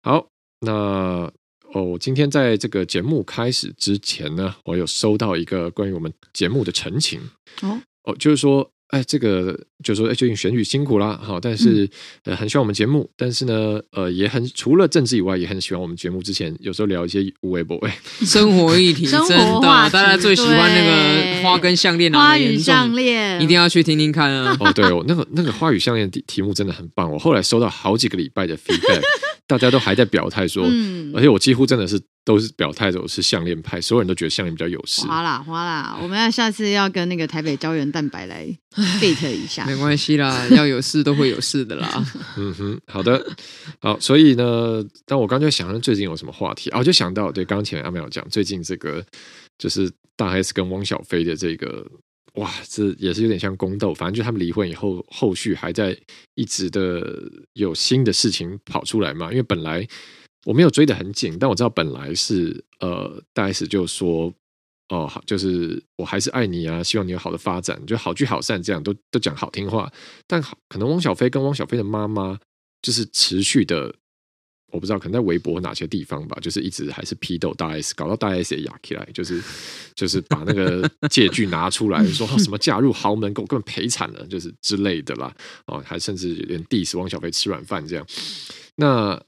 [0.02, 0.26] 好，
[0.60, 1.30] 那
[1.74, 7.20] 哦，今天在这个节目开始之前呢，我有收到一个关于我们节目的陈情，
[7.60, 8.70] 哦，哦，就是说。
[8.88, 11.88] 哎，这个就是说，哎，最近选举辛苦啦，好，但是
[12.24, 16.22] 呃，很喜欢我们节目，但是呢，呃，也很除了政治以外，也很喜欢我们节目。
[16.22, 24.56] 之前有时候聊一些无微博，哎， 生活议题，真的，大家最喜欢那个花跟项链，花语项链，一定要去听听看啊！
[24.60, 29.02] 哦，对哦，那个那个花语项链题题目真的很棒，我后来收到好几个礼拜的 feedback。
[29.48, 35.06] 大家都还在表态说，嗯、而且我几乎真的是都是表态的，我是项链派，所有人都觉得项链比较有势。
[35.06, 38.44] 花啦花啦，我们要下次要跟那个台北胶原蛋白来
[39.00, 42.04] fit 一下，没关系啦，要有事都会有事的啦。
[42.36, 43.24] 嗯哼，好的，
[43.78, 49.00] 好，所以呢，但我刚才想最近有什么话题啊，我就想到对，刚前阿美有讲最近这个
[49.56, 51.86] 就是大 S 跟汪小菲的这个。
[52.34, 55.96] 哇，这也是有点像宫斗，反正就他们离婚以后，后续还在
[56.34, 57.02] 一直的
[57.54, 59.30] 有新的事情跑出来嘛。
[59.30, 59.88] 因为本来
[60.46, 64.32] 我没有追得很紧，但我知道本来是呃，大 S 就说
[64.88, 69.92] 哦，好，就是我还是爱你啊，希望你有好的发展，就好聚好散这样，都都讲好听话。
[70.28, 72.38] 但好，可能汪小菲跟汪小菲的妈妈
[72.80, 73.92] 就是持续的。
[74.72, 79.40] 我不知道，可能在微博哪些地方吧，就是一直还是批斗大 S，搞到大 S 也哑起来，就是
[79.94, 85.34] 就是把那个借据拿出来说什么嫁入豪门，给我根本赔惨了，就是之类的啦。
[85.66, 88.04] 哦，还甚至连 diss 汪小菲吃软饭这样。
[88.74, 89.18] 那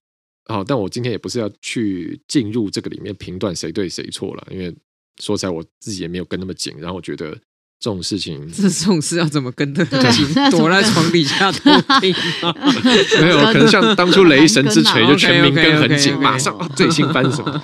[0.48, 4.74] 好，但我今天也不是要去进入这个里面评断谁对谁错了，因为
[5.20, 7.38] 说起来，我自己也没有跟那么紧，然后我觉得。
[7.80, 10.26] 这种事情，这种事要怎么跟得紧？
[10.50, 12.12] 躲在床底下 偷听
[13.22, 17.62] 没有，可能像当初雷神之锤就全民跟很紧，马上最新翻什么？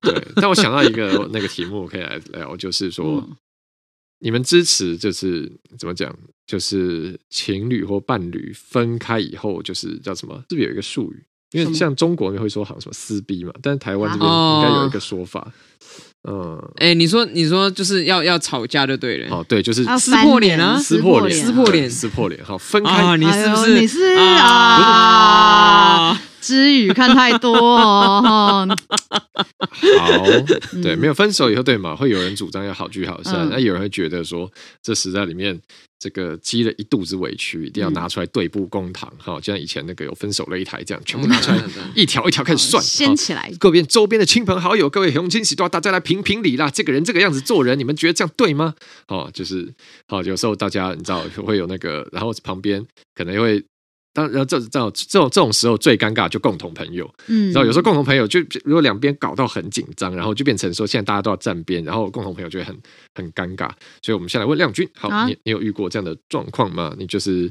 [0.00, 0.28] 对。
[0.36, 3.22] 但我想到一个那个题目可以来聊，就是说，
[4.20, 6.10] 你们支持就是怎么讲？
[6.46, 10.42] 就是情侣或伴侣分开以后，就是叫什么？
[10.48, 11.22] 是不是有一个术语？
[11.52, 15.46] 因为像中国人会说好像什么撕逼嘛，但是台湾这边应该有一个说法。
[16.28, 19.34] 嗯，哎、欸，你说，你说就是要要吵架就对了。
[19.34, 22.44] 哦，对，就是撕破脸啊，撕破脸，撕破脸，撕破脸。
[22.44, 23.80] 好，分开，啊、你是不是？
[23.80, 26.20] 你是啊？
[26.40, 28.66] 知语看太多哦。
[29.98, 30.24] 好，
[30.82, 31.94] 对，没有分手以后，对嘛？
[31.94, 34.50] 会有人主张要好聚好散，那、嗯、有人会觉得说，
[34.82, 35.58] 这时代里面
[35.98, 39.10] 这个积了一肚子委屈，一定要拿出来对簿公堂。
[39.18, 41.62] 哈、嗯，就像以前那个有分手擂台这样，全部拿出来，
[41.94, 43.50] 一条一条开始算，掀起来。
[43.58, 46.70] 各边周边的亲朋好友，各位乡亲喜多，大家来评评理啦。
[46.70, 48.74] 这个人这个样子做人，你们觉得这样对吗？
[49.08, 49.72] 哦，就是
[50.08, 53.64] 好，有时候大家你知道会有那个，然后旁边可能会。
[54.12, 62.76] 当然后这这种这种这种时候最尴尬就共同朋友，嗯，然后有时候共同朋友就如果两边搞到很紧张，然后就变成说现在大家都要站边，然后共同朋友就会很
[63.14, 63.70] 很尴尬。
[64.02, 66.92] 所以我们先来问亮君，好，啊、你你有遇过这样的状况吗？
[66.98, 67.48] 你就是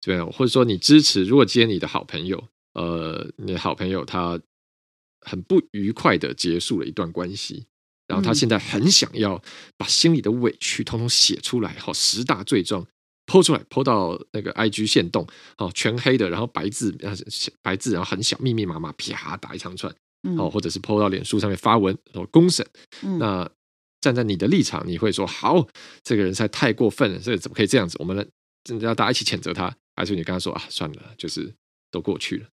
[0.00, 1.24] 这样，或者说你支持？
[1.24, 2.42] 如果今天你的好朋友，
[2.74, 4.40] 呃，你的好朋友他
[5.20, 7.66] 很不愉快的结束了一段关系，
[8.08, 9.40] 然后他现在很想要
[9.76, 12.84] 把心里的委屈通通写出来，好，十大罪状。
[13.30, 15.24] PO 出来，PO 到那个 IG 线动，
[15.56, 16.92] 哦，全黑的，然后白字，
[17.62, 19.94] 白字，然后很小，密密麻麻，啪打一长串，
[20.36, 22.66] 哦，或者是 PO 到脸书上面发文，然后公审。
[23.02, 23.48] 嗯、那
[24.00, 25.64] 站在你的立场，你会说好，
[26.02, 27.96] 这个人实在太过分了，这怎么可以这样子？
[28.00, 28.24] 我们呢，
[28.64, 31.54] 真的要大家一起谴责他，还是你跟他说啊，算了，就是
[31.92, 32.46] 都过去了。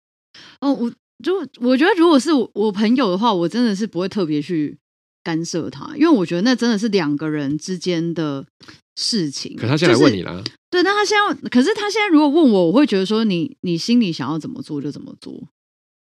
[0.59, 0.91] 哦，我
[1.23, 4.77] 就我觉得，如果是我朋友的话，我真的是不会特别去
[5.25, 8.45] 干涉他，因为我觉得那真的是两个人之间的
[8.95, 9.57] 事情。
[9.57, 10.31] 可他现在问你了。
[10.31, 15.33] 就是对，那他现在，可是他现在如果问我，我会觉得说你，你你心里想要怎么做就怎么做，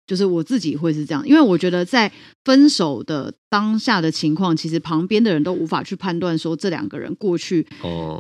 [0.08, 2.12] 就是我自己会是这样，因为我觉得在
[2.44, 7.66] 分手的当下的情况，其实旁边的人都无法去判断说这两个人过去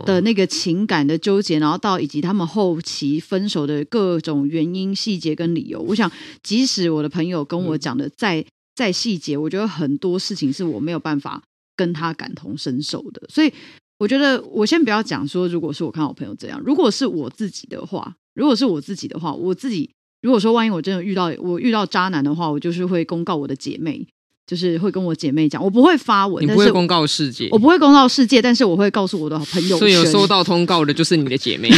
[0.05, 5.81] 的那个情感的纠结，然后到以及他们后期分手的各种原因、细节跟理由。
[5.81, 6.11] 我想，
[6.43, 11.43] 即使我的朋友跟我讲的再再细节，我觉得很多事情是我没有办法
[11.75, 13.53] 跟他感同身受的，所以。
[13.99, 19.89] 我觉得我先不要讲说，如果是我看我朋友这样，如果是我自己的话，如果是我自己的话，我自己
[20.21, 24.05] 如果说万一我真的遇到我遇到渣男的话，我就是会公告我的姐妹。
[24.45, 29.77] 就是会跟我姐妹讲，我不会发文，你不会公告世界，我不会公告世界，但是我会告诉我的朋友。
[29.77, 31.69] 所以有收到通告的就是你的姐妹，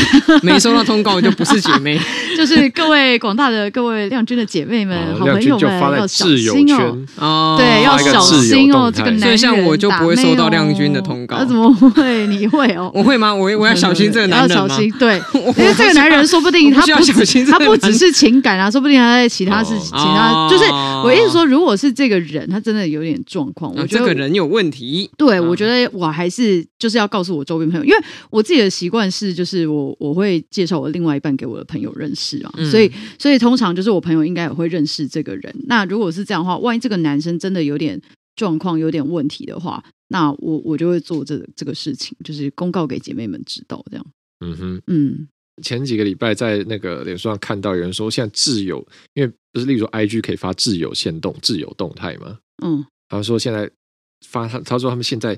[0.41, 1.99] 没收到通告就不是姐妹。
[2.35, 6.75] 就是各位广大的各位亮君的姐妹们、好朋友们要小心
[7.17, 8.91] 哦，对，要小心哦。
[8.91, 11.37] 这个男人，所以像我就不会收到亮君的通告。
[11.37, 12.25] 那怎么会？
[12.25, 12.91] 你会哦？
[12.95, 13.33] 我会吗？
[13.33, 14.63] 我我要小心这个 男人吗？
[14.63, 20.65] 要小心，对，因为这个男人说不定他不小心，他不只是情感啊，说不定他在其他事情，其他就是
[21.03, 22.54] 我意思说，如果是这个人。
[22.55, 25.09] 他真的有点状况，我觉得、啊、这个人有问题。
[25.17, 27.97] 对，我觉得我还是就是要告诉我周边朋友，因为
[28.29, 32.89] 我自己的习惯是，就是我我会介绍我另外一半给我的朋友认识啊，嗯、所以
[33.19, 35.53] 所以通常就是我朋友应该也会认识这个人。
[35.67, 38.01] 那如果是这样的话，万一这个男生真的有点
[38.37, 44.05] 状况、有点问题的话，那我我就会做这这个事情，就是公告给姐妹们知道，这样。
[44.39, 45.27] 嗯哼，嗯。
[45.63, 52.39] 前几个礼拜在那个脸书上看到有人说，现在自由，因为不是例如说 IG 可以发自由限动、自由动态吗？
[52.63, 53.69] 嗯，他说现在
[54.27, 55.37] 发他他说他们现在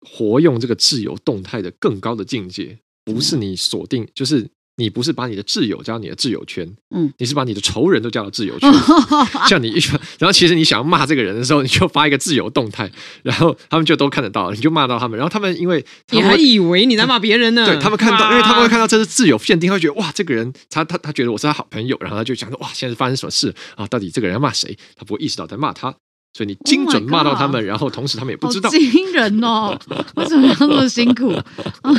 [0.00, 4.48] 活用这个自由动态的更高的境界，不是你锁定，就是。
[4.76, 8.70] 你不是把你的挚友加到你的挚友圈，嗯，你是把你的仇人都加到挚友圈。
[9.48, 9.80] 像你一，
[10.18, 12.90] 然后其实你想要骂这个人的时候，你就发一个挚友动态，
[13.22, 15.16] 然后他们就都看得到，你就骂到他们。
[15.18, 17.64] 然后他们因为你还以为你在骂别人呢？
[17.64, 23.86] 对，他们看到，因为他们会看到这是挚友限定，他会觉得哇，这个人他他他觉得我是他好朋友，然后他就想说哇，现在发生什么事啊？
[23.86, 24.76] 到底这个人要骂谁？
[24.94, 25.94] 他不会意识到在骂他。
[26.36, 28.68] 所以你精准骂到他们，oh、然后同时他们也不知道。
[28.68, 29.74] 惊人哦！
[30.16, 31.32] 为什么要那么辛苦？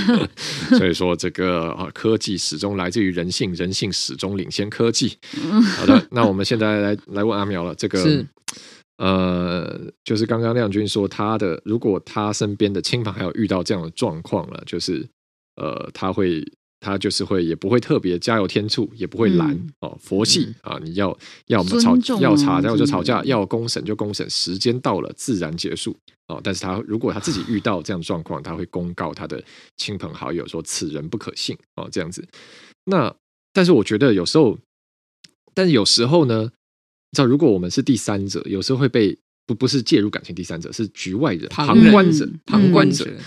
[0.77, 5.17] 所以说，这个啊，科技始终来自于人性，人性始终领先科技。
[5.77, 7.73] 好的，那我们现在来来问阿苗了。
[7.73, 8.23] 这个
[8.99, 15.03] 呃，就是刚刚亮君说他的，如果他身边的亲朋好友遇到这样的状况了，就是
[15.55, 16.45] 呃，他会。
[16.79, 19.97] 他就是会，也不会特别加油添醋，也不会拦、嗯、哦。
[19.99, 25.95] 佛系啊，你要要么吵要吵，然后就吵架；要公审就公审，时间到了自然结束
[26.27, 26.39] 哦。
[26.43, 29.43] 但是他如果他自己遇到这样的状况，他会公告他的
[29.77, 32.23] 亲朋好友说此人不可信哦，这样子。
[32.85, 33.13] 那
[33.51, 34.57] 但是我觉得有时候，
[35.55, 43.05] 但是有时候呢，你知道，如果我们是第三者，有时候会被不不是介入感情第三者，是局外人旁观者，旁观者。
[43.09, 43.17] 嗯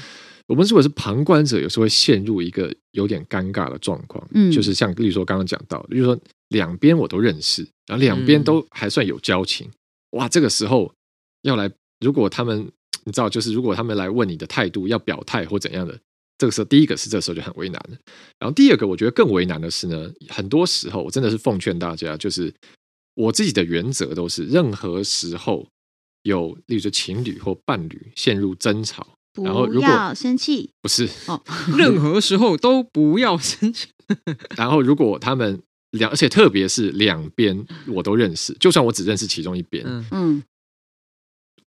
[0.50, 10.92] 我们如果是旁观者，有时候会陷入一个有点尴尬的状况，嗯，就是像例如说刚刚讲到，例如说两边我都认识，然后两边都还算有交情，嗯、哇，这个时候
[11.42, 12.68] 要来，如果他们
[13.04, 15.96] 你知道，就是如果他们来问你的态度，要表态或怎样的，
[16.36, 17.96] 这个时候第一个是这个时候就很为难了，
[18.40, 22.52] 然后第二个我觉得更为难的是呢，很多时候我真的是奉劝大家，就是
[23.14, 25.64] 我自己的原则都是，任何时候
[26.24, 29.06] 有例如说情侣或伴侣陷入争吵。
[29.34, 31.40] 然后如果，不要生气，不是哦，
[31.76, 33.88] 任何时候都不要生气。
[34.56, 35.62] 然后如果他们
[35.92, 40.42] 两，而且特别是两边我都认识，就算我只认识其中一边，嗯，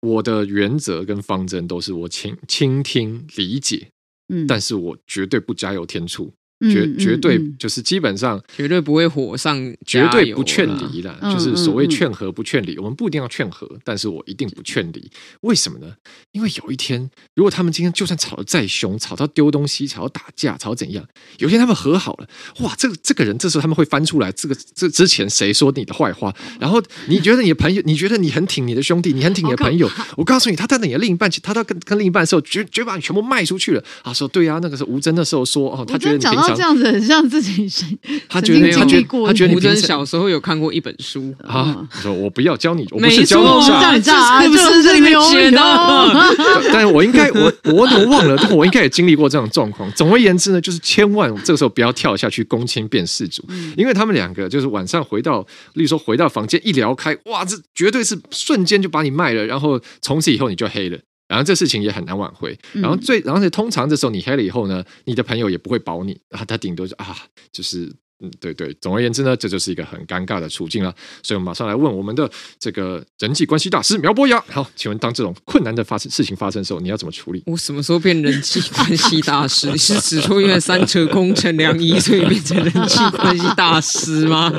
[0.01, 3.89] 我的原则跟方针都是我倾倾听理解，
[4.29, 6.33] 嗯，但是我绝对不加油添醋。
[6.61, 12.77] 绝绝对就是基本上绝对不会火上，绝对不劝离的，就是所谓劝和不劝离。
[12.79, 15.11] 我们不一定要劝和，但是我一定不劝离。
[15.41, 15.95] 为什么呢？
[16.33, 21.03] 因为有一天，如果他们今天就算吵得再凶，吵到丢东西，吵到打架，吵到怎样，
[21.39, 22.29] 有一天他们和好了，
[22.61, 26.35] 哇，这个这个人这时候他们会翻出来，这个这之前谁说你的坏话？
[26.61, 33.83] 然后你觉得你的朋友，你觉得你很挺你的兄弟，你很挺你的朋友， 我告诉你，他带着你的另一半，他到跟跟另一半的时候，绝绝把你全部卖出去了。
[34.05, 36.50] 他说对啊，那个是吴峥那时候说哦，他觉得你平常。
[36.55, 37.85] 这样子很像自己是，
[38.29, 45.59] 他觉得他觉得他觉得吴尊小时候有看过一本书啊，说我不要教你，我不是教你诈诈，是不是这里面写的？
[46.73, 48.37] 但是我应该我我怎么忘了？
[48.37, 49.91] 但我应该也经历过这种状况。
[49.93, 53.43] 总而言之呢，就是千万这个时候不要跳下去公亲变事主，
[53.77, 55.41] 因为他们两个就是晚上回到，
[55.75, 60.99] 例如说回到房间一聊开，哇，这绝对是瞬间就把你卖了，然后从此以后你就黑了。
[61.31, 62.59] 然后这事情也很难挽回。
[62.73, 67.17] 然后最，然后通常这时候你黑了以后呢，你的朋友也不会保你，然后他顶多就啊，
[67.53, 67.85] 就是
[68.19, 68.77] 嗯，对对。
[68.81, 70.93] 总而言之呢，这就是一个很尴尬的处境了。
[71.23, 72.29] 所以我们马上来问我们的
[72.59, 74.45] 这个人际关系大师苗博雅。
[74.49, 77.45] 好，请问当这种困难的发生事情发生的时候，你要怎么处理？
[77.47, 79.71] 我什么时候变人际关系大师？
[79.73, 84.53] 你是指说因为三折肱成良医，所以变成人际关系大师吗？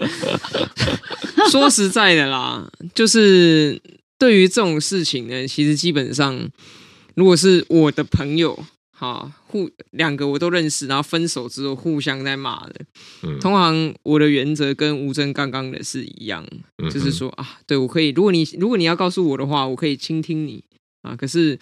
[1.52, 2.66] 说实在的啦，
[2.96, 3.82] 就是。
[4.22, 6.48] 对于这种事情呢，其实基本上，
[7.16, 12.76] 如果是我的朋友，哈，互两个我都认识，然后分手之后互相在骂的，
[13.24, 16.46] 嗯、通常我的原则跟吴峥刚刚的是一样，
[16.78, 20.64] 嗯、就是说啊，对我可以，如果你如果你要告诉我的话，我可以倾听你
[21.02, 21.58] 啊，可是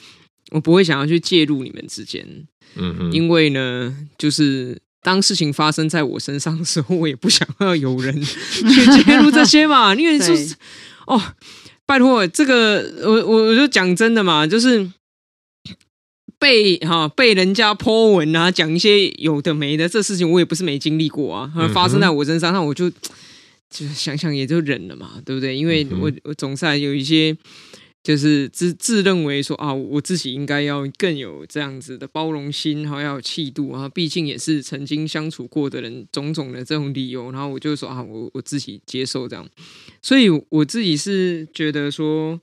[0.51, 2.27] 我不会想要去介入你们之间，
[2.75, 10.53] 嗯哼，因为呢，就是当事情发生在我身上的时候，我也不想要有人 去介入这些嘛，因为就是
[11.07, 11.21] 哦。
[11.89, 14.87] 拜托，这个我我我就讲真的嘛，就是
[16.37, 22.91] 被哈被人家 po 文啊，讲一些有的没的，这事情我也不是没经历过啊，发生在我身上，那我就
[23.71, 25.57] 就想想也就忍了嘛，对不对？
[25.57, 27.35] 因为我我总是还有一些。
[28.01, 33.89] 就是自自认为说啊，我自己应该要更有这样子的包容心，然后要有气度啊。
[33.89, 39.45] 毕竟也是曾经相处过的人，种种的这种理由，然后我就说啊，我我自己接受这样。
[40.01, 42.39] 所以我自己是觉得说，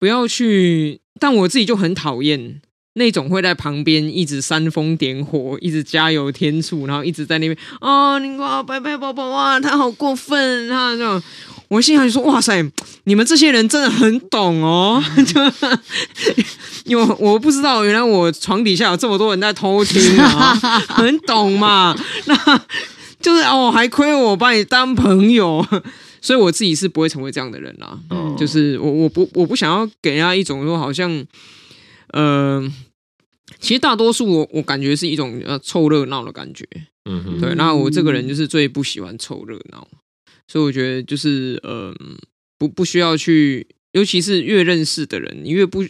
[0.00, 2.60] 不要去，但我自己就很讨厌
[2.94, 11.22] 那种会在旁边一直煽风点火，一直加油添醋，然后一直在那边啊，你哇，拜拜宝宝哇，他好过分，他这种。
[11.68, 12.62] 我心想就说：“哇塞，
[13.04, 15.02] 你们这些人真的很懂哦！
[15.26, 15.40] 就
[16.84, 20.54] 因为我不知道，原来我床底下有这么多人在偷听啊，
[20.88, 21.96] 很懂嘛。
[22.26, 22.36] 那
[23.20, 25.66] 就是哦，还亏我把你当朋友，
[26.20, 27.98] 所以我自己是不会成为这样的人啦。
[28.10, 31.10] 嗯，就是我我不我不想要给人家一种说好像，
[32.12, 32.72] 嗯、呃，
[33.58, 36.68] 其实大多数我我感觉是一种呃凑热闹的感觉。
[37.06, 37.54] 嗯哼，对。
[37.54, 39.88] 那我这个人就是最不喜欢凑热闹。”
[40.46, 41.94] 所以我觉得就是，嗯、呃，
[42.58, 45.84] 不不需要去，尤其是越认识的人，你越不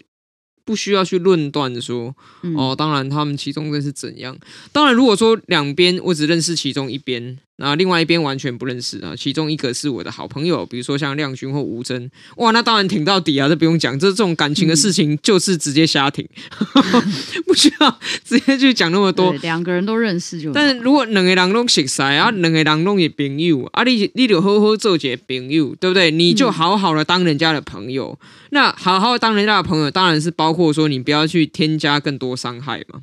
[0.65, 2.15] 不需要去论断说，
[2.57, 4.39] 哦，当然他们其中的是怎样。
[4.73, 7.39] 当然，如果说两边我只认识其中一边。
[7.57, 16.29] 那另外一边完全不认识啊，其中一个是我的好朋友，比如说像亮君或吴真，哇，那当然挺到底啊，这不用讲，这这种感情的事情就是直接瞎挺，
[16.59, 17.03] 嗯、
[17.47, 19.33] 不需要直接去讲那么多。
[19.35, 20.53] 两个人都认识就。
[20.53, 26.11] 但是如果两个人都熟识啊，两个人都是朋友啊，你你就好好做一个朋友，对不对？
[26.11, 28.19] 你就好好的当人家的朋友。
[28.21, 33.01] 嗯、那好好当人家的朋友，当然是包括说你不要去添加更多伤害嘛。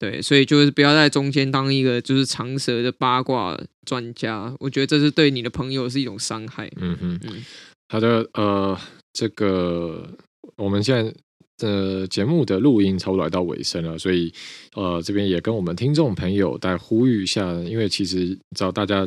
[0.00, 6.72] 对，所以就是不要在中间当一个就是长舌的八卦专家，我觉得这是对你的朋友是一种伤害。
[6.76, 7.44] 嗯哼，嗯，
[7.90, 8.80] 好的，呃，
[9.12, 10.08] 这个
[10.56, 11.14] 我们现在
[11.58, 14.32] 的节目的录音差不多来到尾声了，所以
[14.74, 19.02] 呃，这边也跟我们听众朋友再呼吁一下，因为其实你知道大家，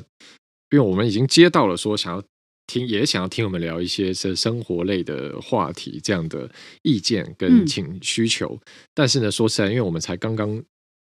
[0.70, 2.24] 因为我们已经接到了说想要
[2.68, 6.48] 听，也想要听我们聊一些是生活类的话题这样的
[6.84, 10.64] 意见跟请需求，嗯、但是呢，说实在，因为我们才刚刚。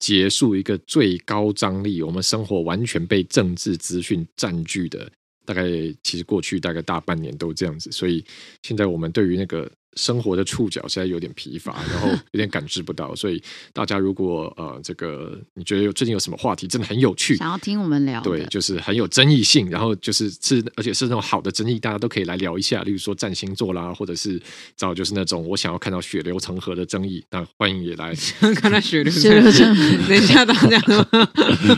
[0.04, 5.10] 结束一个最高张力，我们生活完全被政治资讯占据的，
[5.46, 5.62] 大概
[6.02, 8.22] 其实过去大概大半年都这样子，所以
[8.62, 9.70] 现在我们对于那个。
[9.96, 13.42] 生活的触角现在有点疲乏， 然后有点感知不到，所以
[13.72, 24.40] 大家如果呃这个你觉得最近有什么话题真的很有趣，想要听我们聊，对，就是很有争议性，然后就是是而且是那种好的争议，大家都可以来聊一下，例如说占星座啦，或者是
[24.76, 28.12] 找就是那种我想要看到血流成河的争议，那欢迎也来
[28.56, 30.80] 看到血流成河， 等一下大家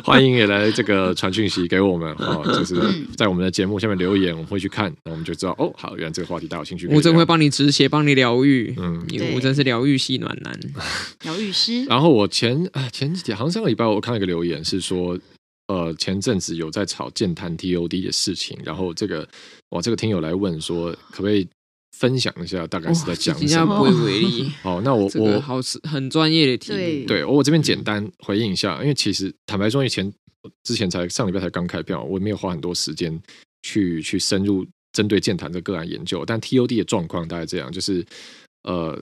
[0.03, 2.75] 欢迎也来这个传讯息给我们哦，就是
[3.15, 8.06] 在我们的节目下面留言，我们会去看，那我们就知道哦，好，原来这个话题大家有兴趣，我真会帮你止血，帮。
[8.07, 8.73] 让你疗愈。
[8.79, 9.05] 嗯，
[9.35, 10.59] 我真是疗愈系暖男，
[11.25, 11.85] 疗愈师。
[11.87, 15.19] 然后我前啊前几天好像上个礼拜我看了一个留言是说，
[15.67, 19.29] 呃，前阵子有在炒健谈 TOD 的事情，然后这个
[19.71, 21.49] 哇，这个听友来问说，可不可以
[21.99, 23.79] 分享一下大概是在讲什么？
[23.79, 24.53] 不会为例。
[24.63, 30.13] 好，那我 我好是很专业的题目，对，我我这边简单回应一下，因为其实坦白说，以前
[30.63, 33.21] 之前才上礼拜才刚开票，我也没有花很多时间
[33.63, 34.65] 去去深入
[34.97, 38.05] 针对健谈这个案研究，但 TOD 的状况大概这样，就是
[38.63, 38.99] 呃，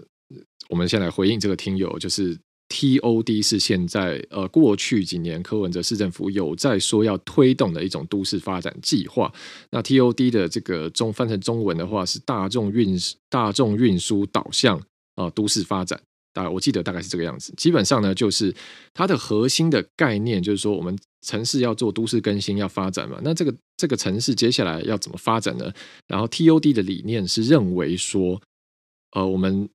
[0.68, 2.36] 我们先来回应这个听友，就是。
[2.70, 9.30] TOD 是现在呃过去几年柯文哲市政府有在说要推动的一种都市发展计划。
[9.70, 12.97] 那 TOD 的这个中翻成中文的话是大众运
[13.28, 14.80] 大众运输导向
[15.14, 16.01] 啊、都市发展。
[16.35, 17.55] 大概我记得大概是这个样子。
[17.57, 18.55] 基本上呢，就是
[18.93, 23.18] 它的核心的概念就是说，我们城市要做都市更新要发展嘛。
[23.24, 25.72] 那这个这个城市接下来要怎么发展呢？
[26.07, 28.43] 然后 TOD 的理念是认为说，
[29.12, 29.66] 呃我们。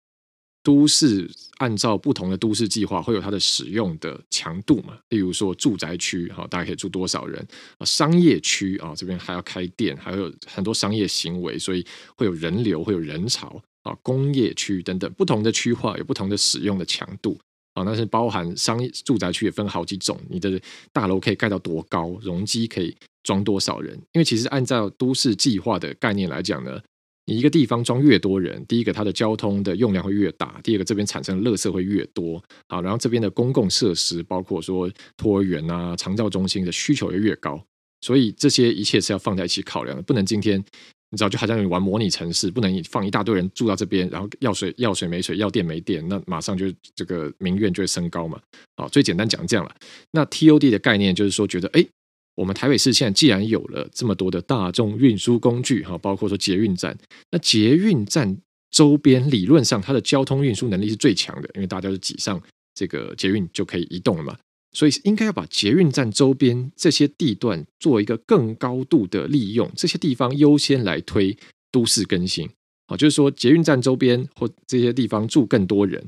[0.61, 1.27] 都市
[1.59, 4.99] 按照不同的都市计划会有它的使用的强度嘛？
[5.07, 7.39] 例如说住宅区，哈，大概可以住多少人？
[7.77, 11.83] 啊，商业区啊，这边还要开店，还有很多商业行为，所以
[12.17, 13.59] 会有人流，会有人潮
[13.89, 13.97] 啊。
[14.01, 17.37] 工业区等等，不同的区划有不同的使用的强度
[17.73, 17.83] 啊。
[17.83, 20.59] 那是包含商业住宅区也分好几种，你的
[20.93, 23.95] 大楼可以盖到多高，容积可以装多少人？
[24.13, 26.79] 因为其实按照都市计划的概念来讲呢。
[27.25, 37.63] 你一个地方装越多人，第一个它的交通的用量会越大，第二个这边产生的垃圾会越多，好，然后这边的公共设施，包括说托儿园啊、长照中心的需求也越高，
[38.01, 40.63] 所以这些一切是要放在一起考量的，不能今天
[41.11, 48.39] 你知道就好像你玩模拟城市，不能放一大堆人住到这边，然后要水要水没水，要电没电，那马上就这个民怨就会升高嘛，
[48.77, 49.75] 好，最简单讲这样了。
[50.11, 51.85] 那 TOD 的概念就是说，觉得哎。
[52.35, 56.97] 我们台北市现在既然有了这么多的大众运输工具，哈，包括说捷运站，
[57.31, 58.37] 那捷运站
[58.71, 62.41] 周边理论上它的交通运输能力是最强的，因为大家都挤上
[62.73, 64.37] 这个捷运就可以移动了嘛，
[64.71, 71.37] 所以应该要把捷运站周边这些地段做一个更高度的利用，这些地方优先来推
[71.71, 72.49] 都市更新，
[72.87, 76.03] 啊，就是说捷运站周边或这些地方住更多人，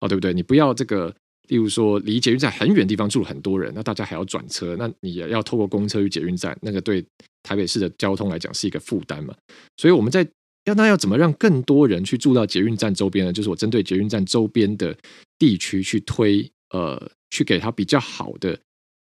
[0.00, 0.32] 啊，对不对？
[0.32, 1.14] 你不要这个。
[1.48, 7.00] 例如说，离捷运站很远的地方住了很多人，那大家还要转车，那你也要透过公车去捷运站，那个对
[7.44, 9.32] 台北市的交通来讲是一个负担嘛。
[9.76, 10.26] 所以我们在
[10.64, 13.32] 要那要怎么让更多人去住到捷运站周边呢？
[13.32, 14.98] 就是我针对捷运站周边的
[15.38, 17.00] 地区去推，呃，
[17.30, 18.58] 去给他比较好的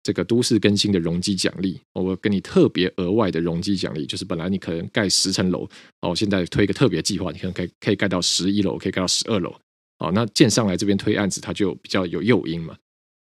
[0.02, 1.80] 这个都市更新的容积奖励。
[1.92, 5.68] 我给你特别额外的容积奖励，就是本来你可能盖十层楼，
[6.00, 9.54] 哦，现在推一个特别计划，你可能可以可以盖到十一楼，可以盖到十二楼。
[9.98, 12.76] 哦，那建商来这边推案子，他就比较有诱因嘛，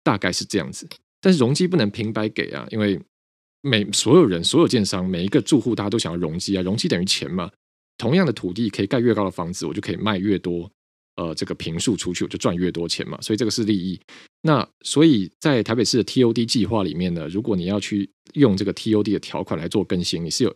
[0.03, 0.87] 大概是这样子。
[1.21, 2.99] 但是容积不能平白给啊，因为
[3.61, 7.49] 每所有人、所有建商、每一个住户，大家都想要容积啊，容积等于钱嘛。
[7.97, 10.69] 同样的土地可以盖越高的房子，我就可以卖越多，
[11.15, 13.19] 呃，这个平数出去，我就赚越多钱嘛。
[13.21, 13.99] 所以这个是利益。
[14.45, 20.55] 那所以在台北市的 TOD 计划里面呢，如果你要去用这个 TOD 的条款来做更新，你是有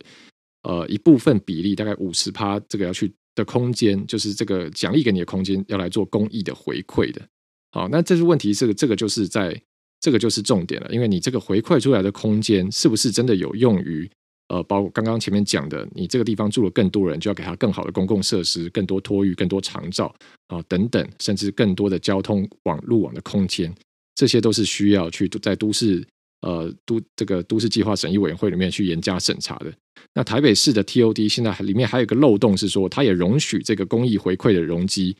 [0.62, 3.12] 呃一部分比例，大概五十趴，这个要去。
[3.36, 7.22] 的空间就是这个奖励给你的空间，要来做公益的回馈的。
[7.70, 9.58] 好，那这是问题，这个这个就是在
[10.00, 14.10] 这个就是重点了，因为你这个回馈出来的空间是不是真的有用于
[14.52, 20.14] 呃，包括刚刚前面讲的，你这个地方住了更多人，就要给他更好的公共设施、更多托育、更多长照
[20.48, 23.72] 啊等等，甚至更多的交通网路网的空间，
[24.14, 26.06] 这些都是需要去在都市。
[26.42, 29.70] 呃，都这个都市计划审议委员会里面去严加审查的。
[30.14, 35.14] 那台北市的 TOD 现在里面还有一个漏洞是说，它也容许这个公益回馈的容积，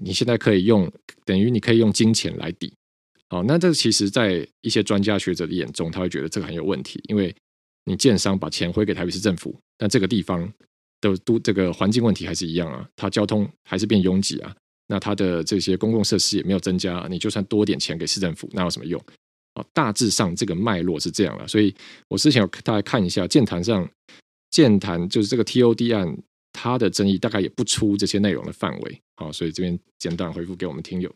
[0.00, 0.90] 你现在可以用，
[1.26, 2.72] 等于你可以用金钱来抵。
[3.28, 7.34] 好，那这其实，在一些专家学者的眼中，他会觉得这个很有问题，因为
[7.84, 10.40] 你建商把钱回给台北市政府，但这个地方
[11.00, 14.54] 的都这个环境问题还是一样啊，它交通还是变拥挤啊，
[14.86, 19.00] 那它的这些公共设施也没有增加，你就算多点钱给市政府，那有什么用？
[19.54, 21.72] 啊大致上这个脉络是这样了，所以
[22.08, 23.88] 我之前有大家看一下建坛上
[24.50, 26.18] 建坛就是这个 TOD 案，
[26.52, 29.00] 它的争议大概也不出这些内容的范围。
[29.16, 31.14] 好，所以这边简短回复给我们听友。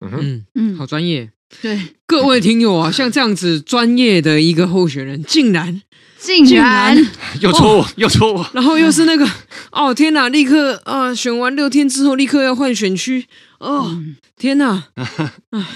[0.00, 1.32] 嗯哼嗯，嗯，好专业。
[1.62, 5.82] 对，各位听友啊，像这样子专业的一个候选人，竟然
[6.18, 6.96] 竟然。
[7.40, 9.26] 又戳我，又戳我，然后又是那个
[9.70, 13.26] 哦天哪，立刻啊、呃，选完六天之后立刻要换选区。
[13.58, 14.88] 哦，嗯、天哪，
[15.50, 15.68] 啊。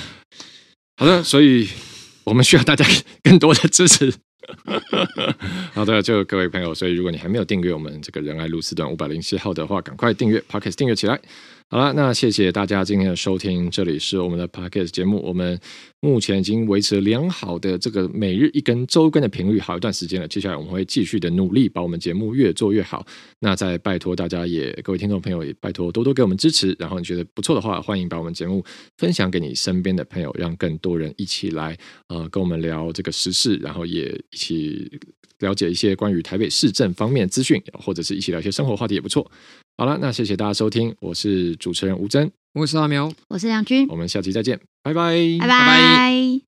[0.96, 1.68] 好的，所以
[2.24, 2.84] 我们需要大家
[3.22, 4.12] 更多的支持。
[5.72, 11.18] 好的，就各位朋友，所以如果你还没有订阅我们这个仁爱路四段五百零七号的话，赶快订阅 Podcast 订阅起来。
[11.72, 15.22] 好了，那谢谢大家今天的收听，这里是我们的 Podcast 节目。
[15.22, 15.56] 我们
[16.00, 20.26] 目前已经维持良好的这个每日一更、周更的频率好一段时间了。
[20.26, 23.06] 接下来我们会继续的努力，把我们节目越做越好。
[23.38, 26.74] 那再拜托大家也，各位听众朋友也拜托多多给我们支持。
[26.76, 28.64] 然后你觉得不错的话，欢迎把我们节目
[28.98, 34.90] 分享给你身边的朋友，让更多人一起来呃跟我们聊这个时事，然后也一起
[35.38, 39.30] 了解一些关于台北市政方面资讯，或者是一起聊一些生活话题也不错。
[39.80, 46.49] 好了，那谢谢大家收听，我是主持人吴真，我是阿苗，我是梁君，我们下期再见，拜拜，拜拜。